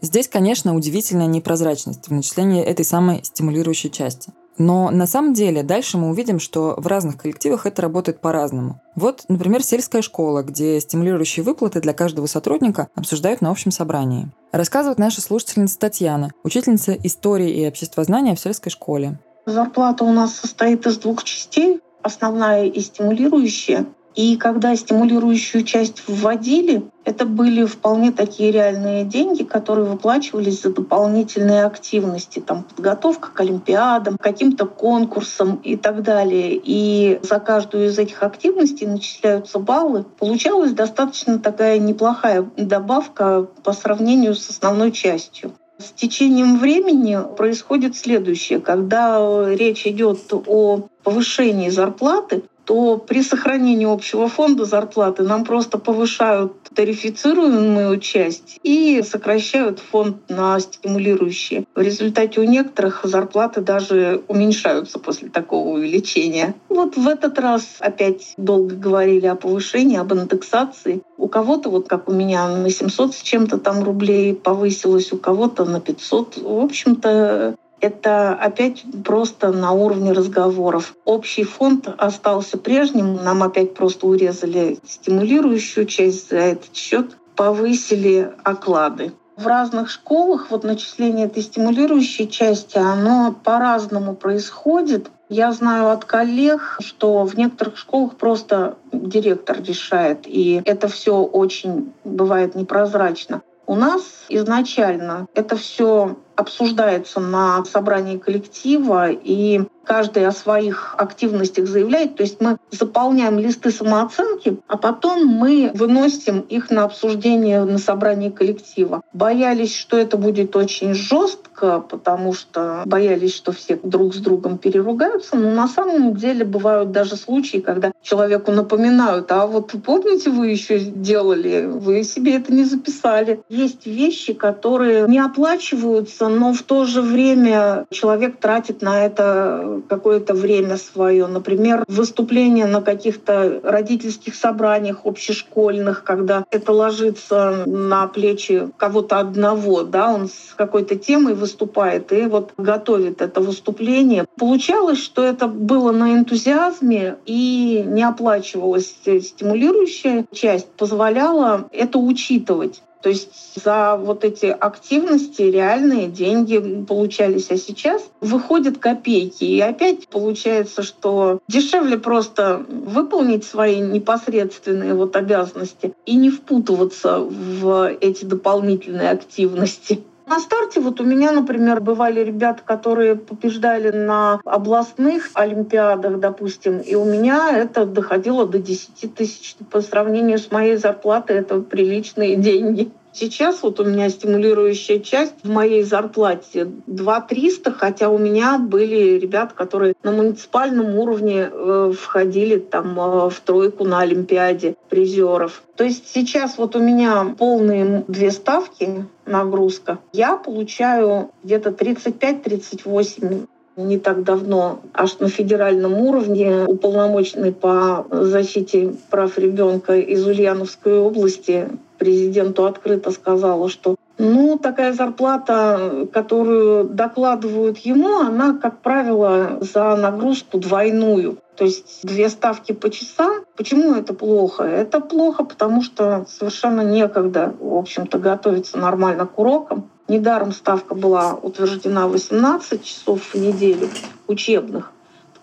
Здесь, 0.00 0.28
конечно, 0.28 0.74
удивительная 0.74 1.26
непрозрачность 1.26 2.08
в 2.08 2.12
начислении 2.12 2.62
этой 2.62 2.84
самой 2.84 3.24
стимулирующей 3.24 3.90
части. 3.90 4.32
Но 4.58 4.90
на 4.90 5.06
самом 5.06 5.34
деле 5.34 5.62
дальше 5.62 5.98
мы 5.98 6.08
увидим, 6.08 6.40
что 6.40 6.74
в 6.78 6.86
разных 6.86 7.18
коллективах 7.18 7.66
это 7.66 7.82
работает 7.82 8.20
по-разному. 8.20 8.80
Вот, 8.94 9.24
например, 9.28 9.62
сельская 9.62 10.02
школа, 10.02 10.42
где 10.42 10.80
стимулирующие 10.80 11.44
выплаты 11.44 11.80
для 11.80 11.92
каждого 11.92 12.26
сотрудника 12.26 12.88
обсуждают 12.94 13.40
на 13.40 13.50
общем 13.50 13.70
собрании. 13.70 14.28
Рассказывает 14.52 14.98
наша 14.98 15.20
слушательница 15.20 15.78
Татьяна, 15.78 16.30
учительница 16.42 16.94
истории 16.94 17.50
и 17.50 17.68
обществознания 17.68 18.34
в 18.34 18.40
сельской 18.40 18.72
школе. 18.72 19.18
Зарплата 19.44 20.04
у 20.04 20.12
нас 20.12 20.34
состоит 20.34 20.86
из 20.86 20.98
двух 20.98 21.22
частей. 21.24 21.80
Основная 22.02 22.66
и 22.66 22.80
стимулирующая. 22.80 23.86
И 24.16 24.36
когда 24.36 24.74
стимулирующую 24.74 25.62
часть 25.62 26.02
вводили, 26.08 26.90
это 27.04 27.26
были 27.26 27.66
вполне 27.66 28.10
такие 28.12 28.50
реальные 28.50 29.04
деньги, 29.04 29.42
которые 29.42 29.84
выплачивались 29.84 30.62
за 30.62 30.70
дополнительные 30.70 31.64
активности, 31.64 32.40
там 32.40 32.64
подготовка 32.64 33.30
к 33.30 33.38
олимпиадам, 33.40 34.16
каким-то 34.16 34.64
конкурсам 34.64 35.56
и 35.56 35.76
так 35.76 36.02
далее. 36.02 36.58
И 36.64 37.20
за 37.22 37.38
каждую 37.38 37.88
из 37.88 37.98
этих 37.98 38.22
активностей 38.22 38.86
начисляются 38.86 39.58
баллы. 39.58 40.06
Получалась 40.18 40.72
достаточно 40.72 41.38
такая 41.38 41.78
неплохая 41.78 42.48
добавка 42.56 43.46
по 43.62 43.72
сравнению 43.74 44.34
с 44.34 44.48
основной 44.48 44.92
частью. 44.92 45.52
С 45.78 45.92
течением 45.92 46.58
времени 46.58 47.18
происходит 47.36 47.98
следующее. 47.98 48.60
Когда 48.60 49.44
речь 49.46 49.86
идет 49.86 50.20
о 50.32 50.88
повышении 51.04 51.68
зарплаты, 51.68 52.44
то 52.66 52.98
при 52.98 53.22
сохранении 53.22 53.86
общего 53.86 54.28
фонда 54.28 54.64
зарплаты 54.64 55.22
нам 55.22 55.44
просто 55.44 55.78
повышают 55.78 56.52
тарифицируемую 56.74 57.98
часть 58.00 58.58
и 58.62 59.02
сокращают 59.02 59.78
фонд 59.78 60.28
на 60.28 60.58
стимулирующие. 60.58 61.64
В 61.74 61.80
результате 61.80 62.40
у 62.40 62.44
некоторых 62.44 63.00
зарплаты 63.04 63.60
даже 63.60 64.22
уменьшаются 64.26 64.98
после 64.98 65.28
такого 65.28 65.68
увеличения. 65.68 66.54
Вот 66.68 66.96
в 66.96 67.06
этот 67.06 67.38
раз 67.38 67.76
опять 67.78 68.34
долго 68.36 68.74
говорили 68.74 69.26
о 69.26 69.36
повышении, 69.36 69.96
об 69.96 70.12
индексации. 70.12 71.02
У 71.16 71.28
кого-то, 71.28 71.70
вот 71.70 71.88
как 71.88 72.08
у 72.08 72.12
меня, 72.12 72.48
на 72.48 72.68
700 72.68 73.14
с 73.14 73.22
чем-то 73.22 73.58
там 73.58 73.84
рублей 73.84 74.34
повысилось, 74.34 75.12
у 75.12 75.18
кого-то 75.18 75.64
на 75.64 75.80
500. 75.80 76.38
В 76.38 76.60
общем-то, 76.60 77.56
это 77.80 78.34
опять 78.34 78.84
просто 79.04 79.52
на 79.52 79.72
уровне 79.72 80.12
разговоров. 80.12 80.94
Общий 81.04 81.44
фонд 81.44 81.88
остался 81.98 82.58
прежним, 82.58 83.16
нам 83.16 83.42
опять 83.42 83.74
просто 83.74 84.06
урезали 84.06 84.78
стимулирующую 84.86 85.86
часть 85.86 86.30
за 86.30 86.38
этот 86.38 86.74
счет, 86.74 87.16
повысили 87.36 88.32
оклады. 88.42 89.12
В 89.36 89.46
разных 89.46 89.90
школах 89.90 90.46
вот 90.50 90.64
начисление 90.64 91.26
этой 91.26 91.42
стимулирующей 91.42 92.26
части, 92.26 92.78
оно 92.78 93.36
по-разному 93.44 94.14
происходит. 94.14 95.10
Я 95.28 95.52
знаю 95.52 95.90
от 95.90 96.06
коллег, 96.06 96.78
что 96.80 97.24
в 97.24 97.36
некоторых 97.36 97.76
школах 97.76 98.16
просто 98.16 98.78
директор 98.92 99.60
решает, 99.60 100.20
и 100.24 100.62
это 100.64 100.88
все 100.88 101.20
очень 101.20 101.92
бывает 102.04 102.54
непрозрачно. 102.54 103.42
У 103.66 103.74
нас 103.74 104.02
изначально 104.30 105.26
это 105.34 105.56
все 105.56 106.16
обсуждается 106.36 107.20
на 107.20 107.64
собрании 107.64 108.18
коллектива, 108.18 109.10
и 109.10 109.62
каждый 109.86 110.26
о 110.26 110.32
своих 110.32 110.94
активностях 110.98 111.66
заявляет. 111.66 112.16
То 112.16 112.22
есть 112.22 112.40
мы 112.40 112.58
заполняем 112.70 113.38
листы 113.38 113.70
самооценки, 113.70 114.58
а 114.66 114.76
потом 114.76 115.26
мы 115.26 115.70
выносим 115.74 116.40
их 116.40 116.70
на 116.70 116.84
обсуждение 116.84 117.64
на 117.64 117.78
собрании 117.78 118.30
коллектива. 118.30 119.02
Боялись, 119.12 119.74
что 119.74 119.96
это 119.96 120.16
будет 120.16 120.56
очень 120.56 120.92
жестко, 120.94 121.80
потому 121.80 122.32
что 122.34 122.82
боялись, 122.84 123.34
что 123.34 123.52
все 123.52 123.78
друг 123.82 124.14
с 124.14 124.18
другом 124.18 124.58
переругаются. 124.58 125.36
Но 125.36 125.52
на 125.52 125.68
самом 125.68 126.16
деле 126.16 126.44
бывают 126.44 126.90
даже 126.90 127.16
случаи, 127.16 127.58
когда 127.58 127.92
человеку 128.02 128.50
напоминают, 128.50 129.30
а 129.30 129.46
вот 129.46 129.72
помните, 129.84 130.30
вы 130.30 130.48
еще 130.48 130.80
делали, 130.80 131.66
вы 131.66 132.02
себе 132.02 132.36
это 132.36 132.52
не 132.52 132.64
записали. 132.64 133.40
Есть 133.48 133.86
вещи, 133.86 134.32
которые 134.32 135.06
не 135.06 135.18
оплачиваются, 135.18 136.25
но 136.28 136.52
в 136.52 136.62
то 136.62 136.84
же 136.84 137.02
время 137.02 137.86
человек 137.90 138.38
тратит 138.38 138.82
на 138.82 139.04
это 139.04 139.82
какое-то 139.88 140.34
время 140.34 140.76
свое. 140.76 141.26
Например, 141.26 141.84
выступление 141.88 142.66
на 142.66 142.82
каких-то 142.82 143.60
родительских 143.62 144.34
собраниях 144.34 145.04
общешкольных, 145.04 146.04
когда 146.04 146.44
это 146.50 146.72
ложится 146.72 147.64
на 147.66 148.06
плечи 148.06 148.68
кого-то 148.76 149.18
одного, 149.18 149.82
да, 149.82 150.12
он 150.12 150.28
с 150.28 150.54
какой-то 150.56 150.96
темой 150.96 151.34
выступает 151.34 152.12
и 152.12 152.26
вот 152.26 152.52
готовит 152.56 153.22
это 153.22 153.40
выступление. 153.40 154.26
Получалось, 154.36 155.02
что 155.02 155.24
это 155.24 155.46
было 155.46 155.92
на 155.92 156.14
энтузиазме 156.14 157.16
и 157.26 157.84
не 157.86 158.02
оплачивалась 158.02 158.94
стимулирующая 159.04 160.26
часть, 160.32 160.68
позволяла 160.72 161.68
это 161.72 161.98
учитывать. 161.98 162.82
То 163.06 163.10
есть 163.10 163.62
за 163.62 163.94
вот 163.94 164.24
эти 164.24 164.46
активности 164.46 165.42
реальные 165.42 166.08
деньги 166.08 166.82
получались, 166.82 167.52
а 167.52 167.56
сейчас 167.56 168.02
выходят 168.20 168.78
копейки. 168.78 169.44
И 169.44 169.60
опять 169.60 170.08
получается, 170.08 170.82
что 170.82 171.38
дешевле 171.46 171.98
просто 171.98 172.66
выполнить 172.68 173.44
свои 173.44 173.78
непосредственные 173.78 174.94
вот 174.94 175.14
обязанности 175.14 175.94
и 176.04 176.16
не 176.16 176.30
впутываться 176.30 177.20
в 177.20 177.96
эти 178.00 178.24
дополнительные 178.24 179.10
активности. 179.10 180.02
На 180.26 180.40
старте 180.40 180.80
вот 180.80 181.00
у 181.00 181.04
меня, 181.04 181.30
например, 181.30 181.80
бывали 181.80 182.20
ребята, 182.20 182.60
которые 182.64 183.14
побеждали 183.14 183.90
на 183.90 184.40
областных 184.44 185.30
олимпиадах, 185.34 186.18
допустим, 186.18 186.80
и 186.80 186.96
у 186.96 187.04
меня 187.04 187.56
это 187.56 187.86
доходило 187.86 188.44
до 188.44 188.58
10 188.58 189.14
тысяч. 189.14 189.54
По 189.70 189.80
сравнению 189.80 190.38
с 190.38 190.50
моей 190.50 190.76
зарплатой 190.76 191.36
это 191.36 191.60
приличные 191.60 192.34
деньги. 192.34 192.90
Сейчас 193.18 193.62
вот 193.62 193.80
у 193.80 193.84
меня 193.84 194.10
стимулирующая 194.10 194.98
часть 194.98 195.36
в 195.42 195.48
моей 195.48 195.82
зарплате 195.84 196.68
2 196.86 197.20
300, 197.22 197.72
хотя 197.72 198.10
у 198.10 198.18
меня 198.18 198.58
были 198.58 199.18
ребята, 199.18 199.54
которые 199.54 199.94
на 200.02 200.12
муниципальном 200.12 200.96
уровне 200.96 201.48
э, 201.50 201.92
входили 201.98 202.58
там 202.58 203.00
э, 203.00 203.30
в 203.30 203.40
тройку 203.40 203.84
на 203.84 204.00
Олимпиаде 204.00 204.76
призеров. 204.90 205.62
То 205.76 205.84
есть 205.84 206.08
сейчас 206.08 206.58
вот 206.58 206.76
у 206.76 206.78
меня 206.78 207.34
полные 207.38 208.04
две 208.06 208.30
ставки 208.30 209.06
нагрузка. 209.24 209.98
Я 210.12 210.36
получаю 210.36 211.30
где-то 211.42 211.70
35-38 211.70 213.46
не 213.76 213.98
так 213.98 214.24
давно 214.24 214.80
аж 214.92 215.18
на 215.20 215.28
федеральном 215.28 215.94
уровне 215.94 216.64
уполномоченный 216.66 217.52
по 217.52 218.06
защите 218.10 218.94
прав 219.10 219.38
ребенка 219.38 219.96
из 219.96 220.26
Ульяновской 220.26 220.98
области 220.98 221.68
президенту 221.96 222.64
открыто 222.66 223.10
сказала, 223.10 223.68
что 223.68 223.96
ну, 224.18 224.58
такая 224.58 224.94
зарплата, 224.94 226.08
которую 226.12 226.84
докладывают 226.84 227.78
ему, 227.78 228.20
она, 228.20 228.54
как 228.54 228.80
правило, 228.80 229.58
за 229.60 229.94
нагрузку 229.96 230.58
двойную. 230.58 231.38
То 231.56 231.64
есть 231.64 232.00
две 232.02 232.28
ставки 232.28 232.72
по 232.72 232.90
часам. 232.90 233.44
Почему 233.56 233.94
это 233.94 234.14
плохо? 234.14 234.62
Это 234.62 235.00
плохо, 235.00 235.44
потому 235.44 235.82
что 235.82 236.24
совершенно 236.28 236.80
некогда, 236.80 237.54
в 237.58 237.74
общем-то, 237.74 238.18
готовиться 238.18 238.78
нормально 238.78 239.26
к 239.26 239.38
урокам. 239.38 239.90
Недаром 240.08 240.52
ставка 240.52 240.94
была 240.94 241.34
утверждена 241.34 242.06
18 242.06 242.84
часов 242.84 243.20
в 243.22 243.34
неделю 243.34 243.88
учебных, 244.28 244.92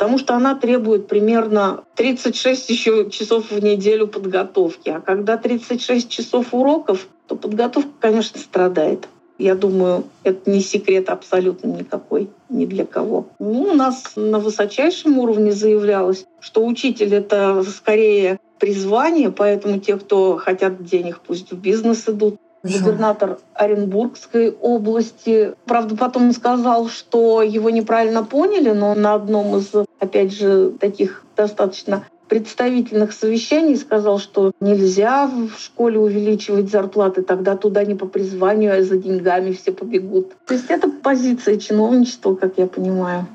потому 0.04 0.18
что 0.18 0.36
она 0.36 0.54
требует 0.54 1.08
примерно 1.08 1.86
36 1.96 2.70
еще 2.70 3.10
часов 3.10 3.52
в 3.52 3.64
неделю 3.64 4.06
подготовки. 4.06 4.90
А 4.90 5.00
когда 5.00 5.38
36 5.38 6.10
часов 6.10 6.54
уроков, 6.54 7.08
то 7.26 7.38
подготовка, 7.38 7.90
конечно, 8.02 8.38
страдает. 8.38 9.08
Я 9.38 9.56
думаю, 9.56 10.04
это 10.26 10.52
не 10.52 10.60
секрет 10.60 11.08
абсолютно 11.08 11.68
никакой, 11.68 12.30
ни 12.50 12.66
для 12.66 12.86
кого. 12.86 13.28
Ну, 13.40 13.62
у 13.62 13.74
нас 13.74 14.12
на 14.18 14.40
высочайшем 14.40 15.18
уровне 15.20 15.54
заявлялось, 15.54 16.26
что 16.42 16.66
учитель— 16.66 17.14
это 17.16 17.64
скорее 17.64 18.42
призвание, 18.60 19.32
поэтому 19.32 19.80
те, 19.80 19.96
кто 19.96 20.36
хотят 20.36 20.84
денег, 20.84 21.22
пусть 21.26 21.50
в 21.50 21.58
бизнес 21.58 22.10
идут 22.10 22.42
губернатор 22.64 23.40
Оренбургской 23.54 24.52
области. 24.52 25.54
Правда, 25.66 25.96
потом 25.96 26.32
сказал, 26.32 26.88
что 26.88 27.42
его 27.42 27.70
неправильно 27.70 28.24
поняли, 28.24 28.72
но 28.72 28.96
на 28.96 29.16
одном 29.16 29.58
из, 29.58 29.72
опять 30.04 30.34
же, 30.34 30.72
таких 30.80 31.24
достаточно 31.36 32.06
представительных 32.28 33.12
совещаний 33.14 33.76
сказал, 33.76 34.18
что 34.20 34.52
нельзя 34.60 35.28
в 35.28 35.60
школе 35.60 36.00
увеличивать 36.00 36.70
зарплаты, 36.70 37.22
тогда 37.22 37.56
туда 37.56 37.84
не 37.86 37.96
по 37.96 38.06
призванию, 38.06 38.78
а 38.78 38.84
за 38.84 38.98
деньгами 38.98 39.52
все 39.52 39.72
побегут. 39.72 40.34
То 40.46 40.54
есть 40.54 40.70
это 40.70 40.90
позиция 40.90 41.58
чиновничества, 41.58 42.36
как 42.36 42.58
я 42.58 42.68
понимаю. 42.68 43.28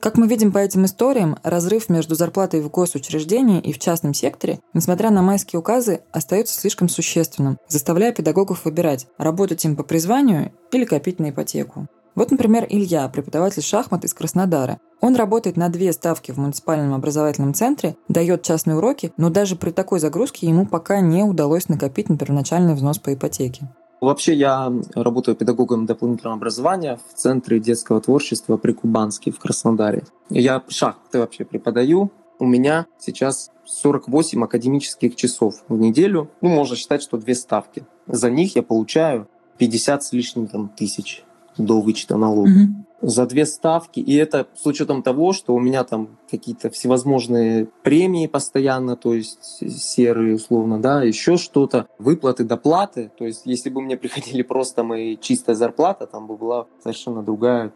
Как 0.00 0.16
мы 0.16 0.26
видим 0.26 0.50
по 0.50 0.56
этим 0.56 0.86
историям, 0.86 1.36
разрыв 1.42 1.90
между 1.90 2.14
зарплатой 2.14 2.62
в 2.62 2.70
госучреждении 2.70 3.60
и 3.60 3.70
в 3.74 3.78
частном 3.78 4.14
секторе, 4.14 4.58
несмотря 4.72 5.10
на 5.10 5.20
майские 5.20 5.60
указы, 5.60 6.00
остается 6.10 6.58
слишком 6.58 6.88
существенным, 6.88 7.58
заставляя 7.68 8.10
педагогов 8.12 8.64
выбирать, 8.64 9.06
работать 9.18 9.62
им 9.66 9.76
по 9.76 9.82
призванию 9.82 10.52
или 10.72 10.86
копить 10.86 11.18
на 11.18 11.28
ипотеку. 11.28 11.86
Вот, 12.14 12.30
например, 12.30 12.66
Илья, 12.70 13.06
преподаватель 13.08 13.62
шахмат 13.62 14.04
из 14.04 14.14
Краснодара. 14.14 14.78
Он 15.02 15.16
работает 15.16 15.58
на 15.58 15.68
две 15.68 15.92
ставки 15.92 16.32
в 16.32 16.38
муниципальном 16.38 16.94
образовательном 16.94 17.52
центре, 17.52 17.94
дает 18.08 18.42
частные 18.42 18.78
уроки, 18.78 19.12
но 19.18 19.28
даже 19.28 19.54
при 19.54 19.70
такой 19.70 20.00
загрузке 20.00 20.46
ему 20.46 20.66
пока 20.66 21.00
не 21.00 21.22
удалось 21.22 21.68
накопить 21.68 22.08
на 22.08 22.16
первоначальный 22.16 22.74
взнос 22.74 22.98
по 22.98 23.12
ипотеке. 23.12 23.68
Вообще 24.00 24.34
я 24.34 24.72
работаю 24.94 25.36
педагогом 25.36 25.84
дополнительного 25.84 26.36
образования 26.36 26.98
в 27.08 27.14
Центре 27.14 27.60
детского 27.60 28.00
творчества 28.00 28.56
при 28.56 28.72
Кубанске 28.72 29.30
в 29.30 29.38
Краснодаре. 29.38 30.04
Я 30.30 30.62
шахматы 30.68 31.18
вообще 31.18 31.44
преподаю. 31.44 32.10
У 32.38 32.46
меня 32.46 32.86
сейчас 32.98 33.50
48 33.66 34.42
академических 34.42 35.14
часов 35.16 35.62
в 35.68 35.78
неделю. 35.78 36.30
Ну, 36.40 36.48
можно 36.48 36.76
считать, 36.76 37.02
что 37.02 37.18
две 37.18 37.34
ставки. 37.34 37.84
За 38.06 38.30
них 38.30 38.56
я 38.56 38.62
получаю 38.62 39.28
50 39.58 40.02
с 40.02 40.12
лишним 40.12 40.46
там, 40.46 40.70
тысяч 40.70 41.22
до 41.56 41.80
вычета 41.80 42.16
налога. 42.16 42.50
Угу. 42.50 42.86
За 43.02 43.26
две 43.26 43.46
ставки. 43.46 44.00
И 44.00 44.14
это 44.14 44.46
с 44.54 44.66
учетом 44.66 45.02
того, 45.02 45.32
что 45.32 45.54
у 45.54 45.60
меня 45.60 45.84
там 45.84 46.18
какие-то 46.30 46.68
всевозможные 46.68 47.66
премии 47.82 48.26
постоянно, 48.26 48.94
то 48.96 49.14
есть 49.14 49.62
серые 49.70 50.34
условно, 50.34 50.80
да, 50.80 51.02
еще 51.02 51.38
что-то, 51.38 51.88
выплаты, 51.98 52.44
доплаты. 52.44 53.10
То 53.16 53.24
есть 53.24 53.42
если 53.46 53.70
бы 53.70 53.80
мне 53.80 53.96
приходили 53.98 54.42
просто 54.42 54.84
мои 54.84 55.16
чистая 55.16 55.56
зарплата, 55.56 56.06
там 56.06 56.26
бы 56.26 56.36
была 56.36 56.66
совершенно 56.82 57.22
другая 57.22 57.72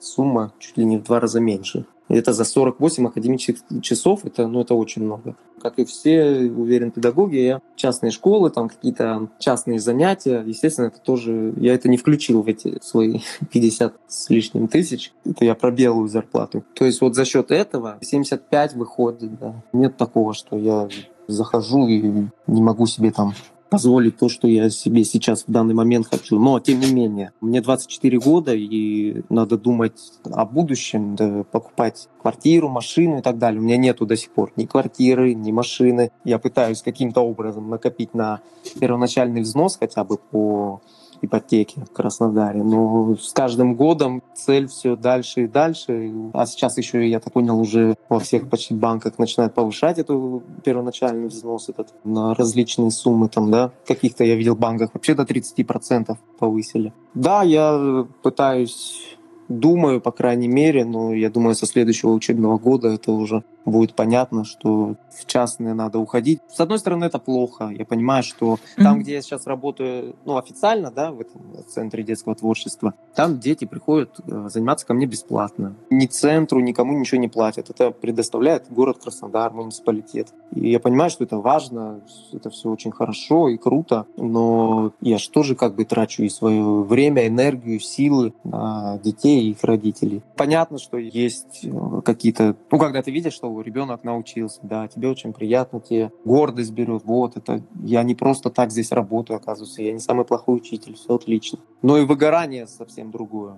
сумма, 0.00 0.52
чуть 0.58 0.76
ли 0.76 0.84
не 0.84 0.98
в 0.98 1.04
два 1.04 1.20
раза 1.20 1.40
меньше. 1.40 1.86
Это 2.08 2.32
за 2.32 2.44
48 2.44 3.06
академических 3.06 3.82
часов, 3.82 4.24
это, 4.24 4.48
ну, 4.48 4.62
это 4.62 4.74
очень 4.74 5.02
много. 5.02 5.36
Как 5.58 5.78
и 5.78 5.84
все, 5.84 6.50
уверен, 6.50 6.90
педагоги, 6.90 7.60
частные 7.76 8.10
школы, 8.10 8.50
там 8.50 8.68
какие-то 8.68 9.28
частные 9.38 9.78
занятия, 9.78 10.42
естественно, 10.46 10.86
это 10.86 11.00
тоже, 11.00 11.52
я 11.56 11.74
это 11.74 11.88
не 11.88 11.96
включил 11.96 12.42
в 12.42 12.48
эти 12.48 12.78
свои 12.82 13.20
50 13.52 13.94
с 14.06 14.30
лишним 14.30 14.68
тысяч, 14.68 15.12
это 15.24 15.44
я 15.44 15.54
про 15.54 15.70
белую 15.70 16.08
зарплату. 16.08 16.64
То 16.74 16.84
есть 16.84 17.00
вот 17.00 17.14
за 17.14 17.24
счет 17.24 17.50
этого 17.50 17.98
75 18.00 18.74
выходит, 18.74 19.38
да. 19.38 19.54
Нет 19.72 19.96
такого, 19.96 20.34
что 20.34 20.56
я 20.56 20.88
захожу 21.26 21.86
и 21.86 22.00
не 22.46 22.62
могу 22.62 22.86
себе 22.86 23.10
там 23.10 23.34
позволить 23.68 24.18
то, 24.18 24.28
что 24.28 24.48
я 24.48 24.70
себе 24.70 25.04
сейчас 25.04 25.44
в 25.46 25.50
данный 25.50 25.74
момент 25.74 26.06
хочу. 26.06 26.38
Но, 26.38 26.58
тем 26.60 26.80
не 26.80 26.92
менее, 26.92 27.32
мне 27.40 27.60
24 27.60 28.18
года, 28.18 28.54
и 28.54 29.22
надо 29.28 29.58
думать 29.58 29.98
о 30.24 30.44
будущем, 30.44 31.16
да, 31.16 31.44
покупать 31.44 32.08
квартиру, 32.20 32.68
машину 32.68 33.18
и 33.18 33.22
так 33.22 33.38
далее. 33.38 33.60
У 33.60 33.64
меня 33.64 33.76
нету 33.76 34.06
до 34.06 34.16
сих 34.16 34.30
пор 34.30 34.52
ни 34.56 34.66
квартиры, 34.66 35.34
ни 35.34 35.52
машины. 35.52 36.10
Я 36.24 36.38
пытаюсь 36.38 36.82
каким-то 36.82 37.20
образом 37.20 37.68
накопить 37.68 38.14
на 38.14 38.40
первоначальный 38.80 39.42
взнос 39.42 39.76
хотя 39.78 40.04
бы 40.04 40.18
по 40.18 40.80
ипотеки 41.22 41.80
в 41.80 41.92
Краснодаре. 41.92 42.62
Но 42.62 43.16
с 43.16 43.32
каждым 43.32 43.74
годом 43.74 44.22
цель 44.34 44.68
все 44.68 44.96
дальше 44.96 45.44
и 45.44 45.46
дальше. 45.48 46.12
А 46.32 46.46
сейчас 46.46 46.78
еще, 46.78 47.06
я 47.08 47.20
так 47.20 47.32
понял, 47.32 47.58
уже 47.58 47.96
во 48.08 48.18
всех 48.18 48.48
почти 48.48 48.74
банках 48.74 49.18
начинают 49.18 49.54
повышать 49.54 49.98
эту 49.98 50.42
первоначальный 50.64 51.28
взнос 51.28 51.68
этот 51.68 51.94
на 52.04 52.34
различные 52.34 52.90
суммы. 52.90 53.28
Там, 53.28 53.50
да, 53.50 53.72
каких-то 53.86 54.24
я 54.24 54.34
видел 54.34 54.56
банках 54.56 54.90
вообще 54.94 55.14
до 55.14 55.22
30% 55.22 56.16
повысили. 56.38 56.92
Да, 57.14 57.42
я 57.42 58.06
пытаюсь 58.22 59.16
думаю, 59.48 60.00
по 60.00 60.12
крайней 60.12 60.48
мере, 60.48 60.84
но 60.84 61.12
я 61.14 61.30
думаю, 61.30 61.54
со 61.54 61.66
следующего 61.66 62.10
учебного 62.10 62.58
года 62.58 62.88
это 62.88 63.12
уже 63.12 63.44
будет 63.70 63.94
понятно, 63.94 64.44
что 64.44 64.96
в 65.10 65.26
частные 65.26 65.74
надо 65.74 65.98
уходить. 65.98 66.40
С 66.48 66.60
одной 66.60 66.78
стороны, 66.78 67.04
это 67.04 67.18
плохо. 67.18 67.68
Я 67.68 67.84
понимаю, 67.84 68.22
что 68.22 68.54
mm-hmm. 68.54 68.82
там, 68.82 69.00
где 69.00 69.14
я 69.14 69.22
сейчас 69.22 69.46
работаю, 69.46 70.16
ну, 70.24 70.36
официально, 70.36 70.90
да, 70.90 71.12
в 71.12 71.20
этом 71.20 71.40
центре 71.68 72.02
детского 72.02 72.34
творчества, 72.34 72.94
там 73.14 73.38
дети 73.38 73.64
приходят 73.64 74.18
э, 74.26 74.48
заниматься 74.48 74.86
ко 74.86 74.94
мне 74.94 75.06
бесплатно. 75.06 75.74
Ни 75.90 76.06
центру, 76.06 76.60
никому 76.60 76.98
ничего 76.98 77.20
не 77.20 77.28
платят. 77.28 77.70
Это 77.70 77.90
предоставляет 77.90 78.66
город 78.70 78.98
Краснодар, 79.02 79.52
муниципалитет. 79.52 80.28
И 80.54 80.70
я 80.70 80.80
понимаю, 80.80 81.10
что 81.10 81.24
это 81.24 81.38
важно, 81.38 82.00
это 82.32 82.50
все 82.50 82.70
очень 82.70 82.92
хорошо 82.92 83.48
и 83.48 83.56
круто, 83.56 84.06
но 84.16 84.92
я 85.00 85.18
же 85.18 85.30
тоже 85.30 85.54
как 85.54 85.74
бы 85.74 85.84
трачу 85.84 86.22
и 86.22 86.28
свое 86.28 86.82
время, 86.82 87.26
энергию, 87.26 87.80
силы 87.80 88.32
на 88.44 88.98
детей 88.98 89.42
и 89.42 89.50
их 89.50 89.64
родителей. 89.64 90.22
Понятно, 90.36 90.78
что 90.78 90.96
есть 90.98 91.64
э, 91.64 92.00
какие-то... 92.04 92.56
Ну, 92.70 92.78
когда 92.78 93.02
ты 93.02 93.10
видишь, 93.10 93.32
что 93.32 93.50
ребенок 93.62 94.04
научился, 94.04 94.60
да, 94.62 94.88
тебе 94.88 95.08
очень 95.08 95.32
приятно, 95.32 95.80
тебе 95.80 96.12
гордость 96.24 96.72
берет, 96.72 97.02
вот 97.04 97.36
это, 97.36 97.62
я 97.82 98.02
не 98.02 98.14
просто 98.14 98.50
так 98.50 98.70
здесь 98.70 98.92
работаю, 98.92 99.36
оказывается, 99.36 99.82
я 99.82 99.92
не 99.92 100.00
самый 100.00 100.24
плохой 100.24 100.56
учитель, 100.56 100.94
все 100.94 101.14
отлично. 101.14 101.58
Но 101.82 101.98
и 101.98 102.04
выгорание 102.04 102.66
совсем 102.66 103.10
другое 103.10 103.56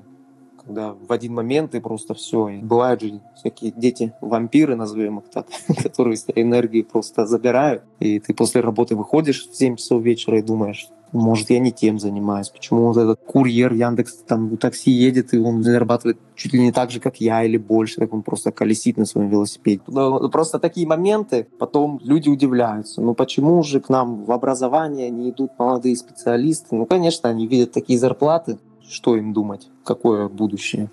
когда 0.62 0.92
в 0.92 1.10
один 1.10 1.34
момент 1.34 1.72
ты 1.72 1.80
просто 1.80 2.14
все. 2.14 2.48
И 2.48 2.58
бывают 2.58 3.00
же 3.00 3.20
всякие 3.36 3.72
дети-вампиры, 3.72 4.76
назовем 4.76 5.18
их 5.18 5.30
так, 5.30 5.46
которые 5.82 6.16
с 6.16 6.26
энергии 6.34 6.82
просто 6.82 7.26
забирают. 7.26 7.82
И 7.98 8.20
ты 8.20 8.34
после 8.34 8.60
работы 8.60 8.94
выходишь 8.94 9.48
в 9.48 9.56
7 9.56 9.76
часов 9.76 10.02
вечера 10.02 10.38
и 10.38 10.42
думаешь, 10.42 10.88
может, 11.12 11.51
я 11.51 11.59
не 11.59 11.73
тем 11.73 11.99
занимаюсь, 11.99 12.49
почему 12.49 12.87
вот 12.87 12.96
этот 12.96 13.20
курьер 13.20 13.73
Яндекс 13.73 14.18
там 14.27 14.49
в 14.49 14.57
такси 14.57 14.90
едет, 14.90 15.35
и 15.35 15.38
он 15.38 15.62
зарабатывает 15.62 16.18
чуть 16.35 16.53
ли 16.53 16.61
не 16.61 16.73
так 16.73 16.90
же, 16.90 17.01
как 17.01 17.20
я, 17.20 17.44
или 17.44 17.57
больше, 17.57 17.96
так 17.96 18.12
он 18.12 18.23
просто 18.23 18.53
колесит 18.53 18.96
на 18.96 19.05
своем 19.05 19.29
велосипеде. 19.29 19.83
Ну, 19.87 20.29
просто 20.31 20.59
такие 20.59 20.87
моменты, 20.87 21.46
потом 21.59 22.01
люди 22.03 22.29
удивляются, 22.29 23.01
ну 23.01 23.14
почему 23.14 23.62
же 23.62 23.81
к 23.81 23.88
нам 23.88 24.25
в 24.25 24.33
образование 24.33 25.11
не 25.11 25.31
идут 25.31 25.53
молодые 25.59 25.96
специалисты? 25.96 26.75
Ну, 26.75 26.87
конечно, 26.87 27.29
они 27.29 27.46
видят 27.46 27.73
такие 27.73 27.99
зарплаты, 27.99 28.59
что 28.88 29.16
им 29.16 29.33
думать, 29.33 29.68
какое 29.85 30.29
будущее? 30.29 30.90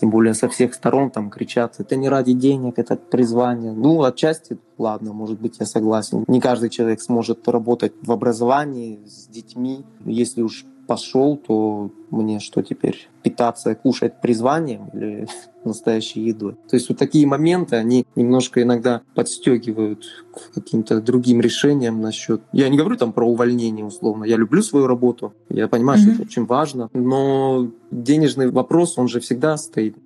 Тем 0.00 0.10
более 0.10 0.34
со 0.34 0.48
всех 0.48 0.74
сторон 0.74 1.10
там 1.10 1.30
кричат, 1.30 1.76
это 1.78 1.96
не 1.96 2.08
ради 2.08 2.32
денег, 2.32 2.78
это 2.78 2.96
призвание. 2.96 3.72
Ну, 3.72 4.02
отчасти, 4.02 4.58
ладно, 4.78 5.12
может 5.12 5.40
быть, 5.40 5.56
я 5.58 5.66
согласен. 5.66 6.24
Не 6.28 6.40
каждый 6.40 6.70
человек 6.70 7.00
сможет 7.00 7.46
работать 7.48 7.92
в 8.02 8.12
образовании 8.12 9.00
с 9.06 9.26
детьми. 9.26 9.84
Если 10.04 10.42
уж 10.42 10.66
пошел, 10.86 11.36
то 11.36 11.90
мне 12.10 12.40
что 12.40 12.62
теперь? 12.62 13.08
Питаться, 13.22 13.74
кушать 13.74 14.20
призванием 14.20 14.88
или 14.92 15.26
настоящей 15.64 16.20
едой? 16.20 16.54
То 16.68 16.76
есть 16.76 16.88
вот 16.88 16.98
такие 16.98 17.26
моменты, 17.26 17.76
они 17.76 18.06
немножко 18.14 18.62
иногда 18.62 19.02
подстегивают 19.14 20.04
к 20.32 20.54
каким-то 20.54 21.00
другим 21.00 21.40
решениям 21.40 22.00
насчет... 22.00 22.42
Я 22.52 22.68
не 22.68 22.78
говорю 22.78 22.96
там 22.96 23.12
про 23.12 23.26
увольнение 23.26 23.84
условно. 23.84 24.24
Я 24.24 24.36
люблю 24.36 24.62
свою 24.62 24.86
работу. 24.86 25.34
Я 25.48 25.68
понимаю, 25.68 25.98
mm-hmm. 25.98 26.02
что 26.02 26.12
это 26.12 26.22
очень 26.22 26.46
важно. 26.46 26.90
Но 26.92 27.70
денежный 27.90 28.50
вопрос, 28.50 28.98
он 28.98 29.08
же 29.08 29.20
всегда 29.20 29.56
стоит. 29.56 29.96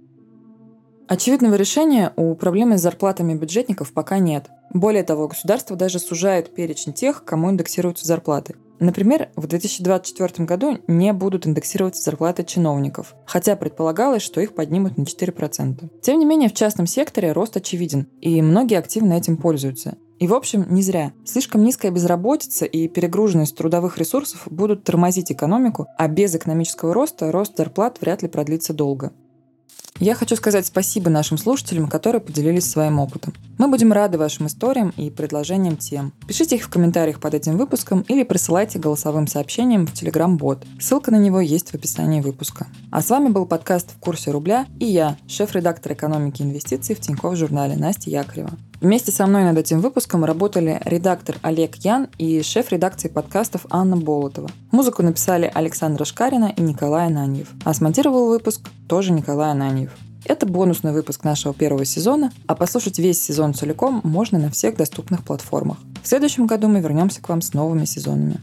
Очевидного 1.10 1.56
решения 1.56 2.12
у 2.14 2.36
проблемы 2.36 2.78
с 2.78 2.82
зарплатами 2.82 3.34
бюджетников 3.34 3.92
пока 3.92 4.18
нет. 4.18 4.48
Более 4.72 5.02
того, 5.02 5.26
государство 5.26 5.74
даже 5.74 5.98
сужает 5.98 6.54
перечень 6.54 6.92
тех, 6.92 7.24
кому 7.24 7.50
индексируются 7.50 8.06
зарплаты. 8.06 8.54
Например, 8.80 9.28
в 9.36 9.46
2024 9.46 10.46
году 10.46 10.78
не 10.86 11.12
будут 11.12 11.46
индексироваться 11.46 12.02
зарплаты 12.02 12.44
чиновников, 12.44 13.14
хотя 13.26 13.54
предполагалось, 13.54 14.22
что 14.22 14.40
их 14.40 14.54
поднимут 14.54 14.96
на 14.96 15.02
4%. 15.02 16.00
Тем 16.00 16.18
не 16.18 16.24
менее, 16.24 16.48
в 16.48 16.54
частном 16.54 16.86
секторе 16.86 17.32
рост 17.32 17.56
очевиден, 17.56 18.08
и 18.22 18.40
многие 18.40 18.78
активно 18.78 19.12
этим 19.12 19.36
пользуются. 19.36 19.98
И, 20.18 20.26
в 20.26 20.34
общем, 20.34 20.66
не 20.68 20.82
зря. 20.82 21.12
Слишком 21.24 21.64
низкая 21.64 21.90
безработица 21.90 22.66
и 22.66 22.88
перегруженность 22.88 23.56
трудовых 23.56 23.96
ресурсов 23.96 24.48
будут 24.50 24.84
тормозить 24.84 25.32
экономику, 25.32 25.86
а 25.96 26.08
без 26.08 26.34
экономического 26.34 26.92
роста 26.92 27.32
рост 27.32 27.56
зарплат 27.56 28.00
вряд 28.02 28.22
ли 28.22 28.28
продлится 28.28 28.74
долго. 28.74 29.12
Я 30.02 30.14
хочу 30.14 30.34
сказать 30.34 30.64
спасибо 30.64 31.10
нашим 31.10 31.36
слушателям, 31.36 31.86
которые 31.86 32.22
поделились 32.22 32.64
своим 32.64 32.98
опытом. 32.98 33.34
Мы 33.58 33.68
будем 33.68 33.92
рады 33.92 34.16
вашим 34.16 34.46
историям 34.46 34.94
и 34.96 35.10
предложениям 35.10 35.76
тем. 35.76 36.14
Пишите 36.26 36.56
их 36.56 36.64
в 36.64 36.70
комментариях 36.70 37.20
под 37.20 37.34
этим 37.34 37.58
выпуском 37.58 38.00
или 38.08 38.22
присылайте 38.22 38.78
голосовым 38.78 39.26
сообщением 39.26 39.86
в 39.86 39.92
Telegram-бот. 39.92 40.64
Ссылка 40.80 41.10
на 41.10 41.18
него 41.18 41.42
есть 41.42 41.72
в 41.72 41.74
описании 41.74 42.22
выпуска. 42.22 42.66
А 42.90 43.02
с 43.02 43.10
вами 43.10 43.28
был 43.28 43.44
подкаст 43.44 43.90
«В 43.90 43.98
курсе 43.98 44.30
рубля» 44.30 44.64
и 44.78 44.86
я, 44.86 45.18
шеф-редактор 45.28 45.92
экономики 45.92 46.40
и 46.40 46.46
инвестиций 46.46 46.94
в 46.94 47.00
Тинькофф 47.00 47.36
журнале 47.36 47.76
Настя 47.76 48.08
Якорева. 48.08 48.52
Вместе 48.80 49.12
со 49.12 49.26
мной 49.26 49.44
над 49.44 49.58
этим 49.58 49.80
выпуском 49.80 50.24
работали 50.24 50.80
редактор 50.86 51.36
Олег 51.42 51.76
Ян 51.76 52.08
и 52.16 52.40
шеф 52.40 52.72
редакции 52.72 53.08
подкастов 53.08 53.66
Анна 53.68 53.98
Болотова. 53.98 54.48
Музыку 54.70 55.02
написали 55.02 55.50
Александра 55.52 56.06
Шкарина 56.06 56.54
и 56.56 56.62
Николай 56.62 57.08
Ананьев. 57.08 57.48
А 57.66 57.74
смонтировал 57.74 58.28
выпуск 58.28 58.70
тоже 58.88 59.12
Николай 59.12 59.50
Ананьев. 59.50 59.92
Это 60.24 60.46
бонусный 60.46 60.92
выпуск 60.92 61.24
нашего 61.24 61.52
первого 61.52 61.84
сезона, 61.84 62.32
а 62.46 62.54
послушать 62.54 62.98
весь 62.98 63.22
сезон 63.22 63.52
целиком 63.52 64.00
можно 64.02 64.38
на 64.38 64.50
всех 64.50 64.76
доступных 64.76 65.24
платформах. 65.24 65.76
В 66.02 66.08
следующем 66.08 66.46
году 66.46 66.68
мы 66.68 66.80
вернемся 66.80 67.20
к 67.20 67.28
вам 67.28 67.42
с 67.42 67.52
новыми 67.52 67.84
сезонами. 67.84 68.40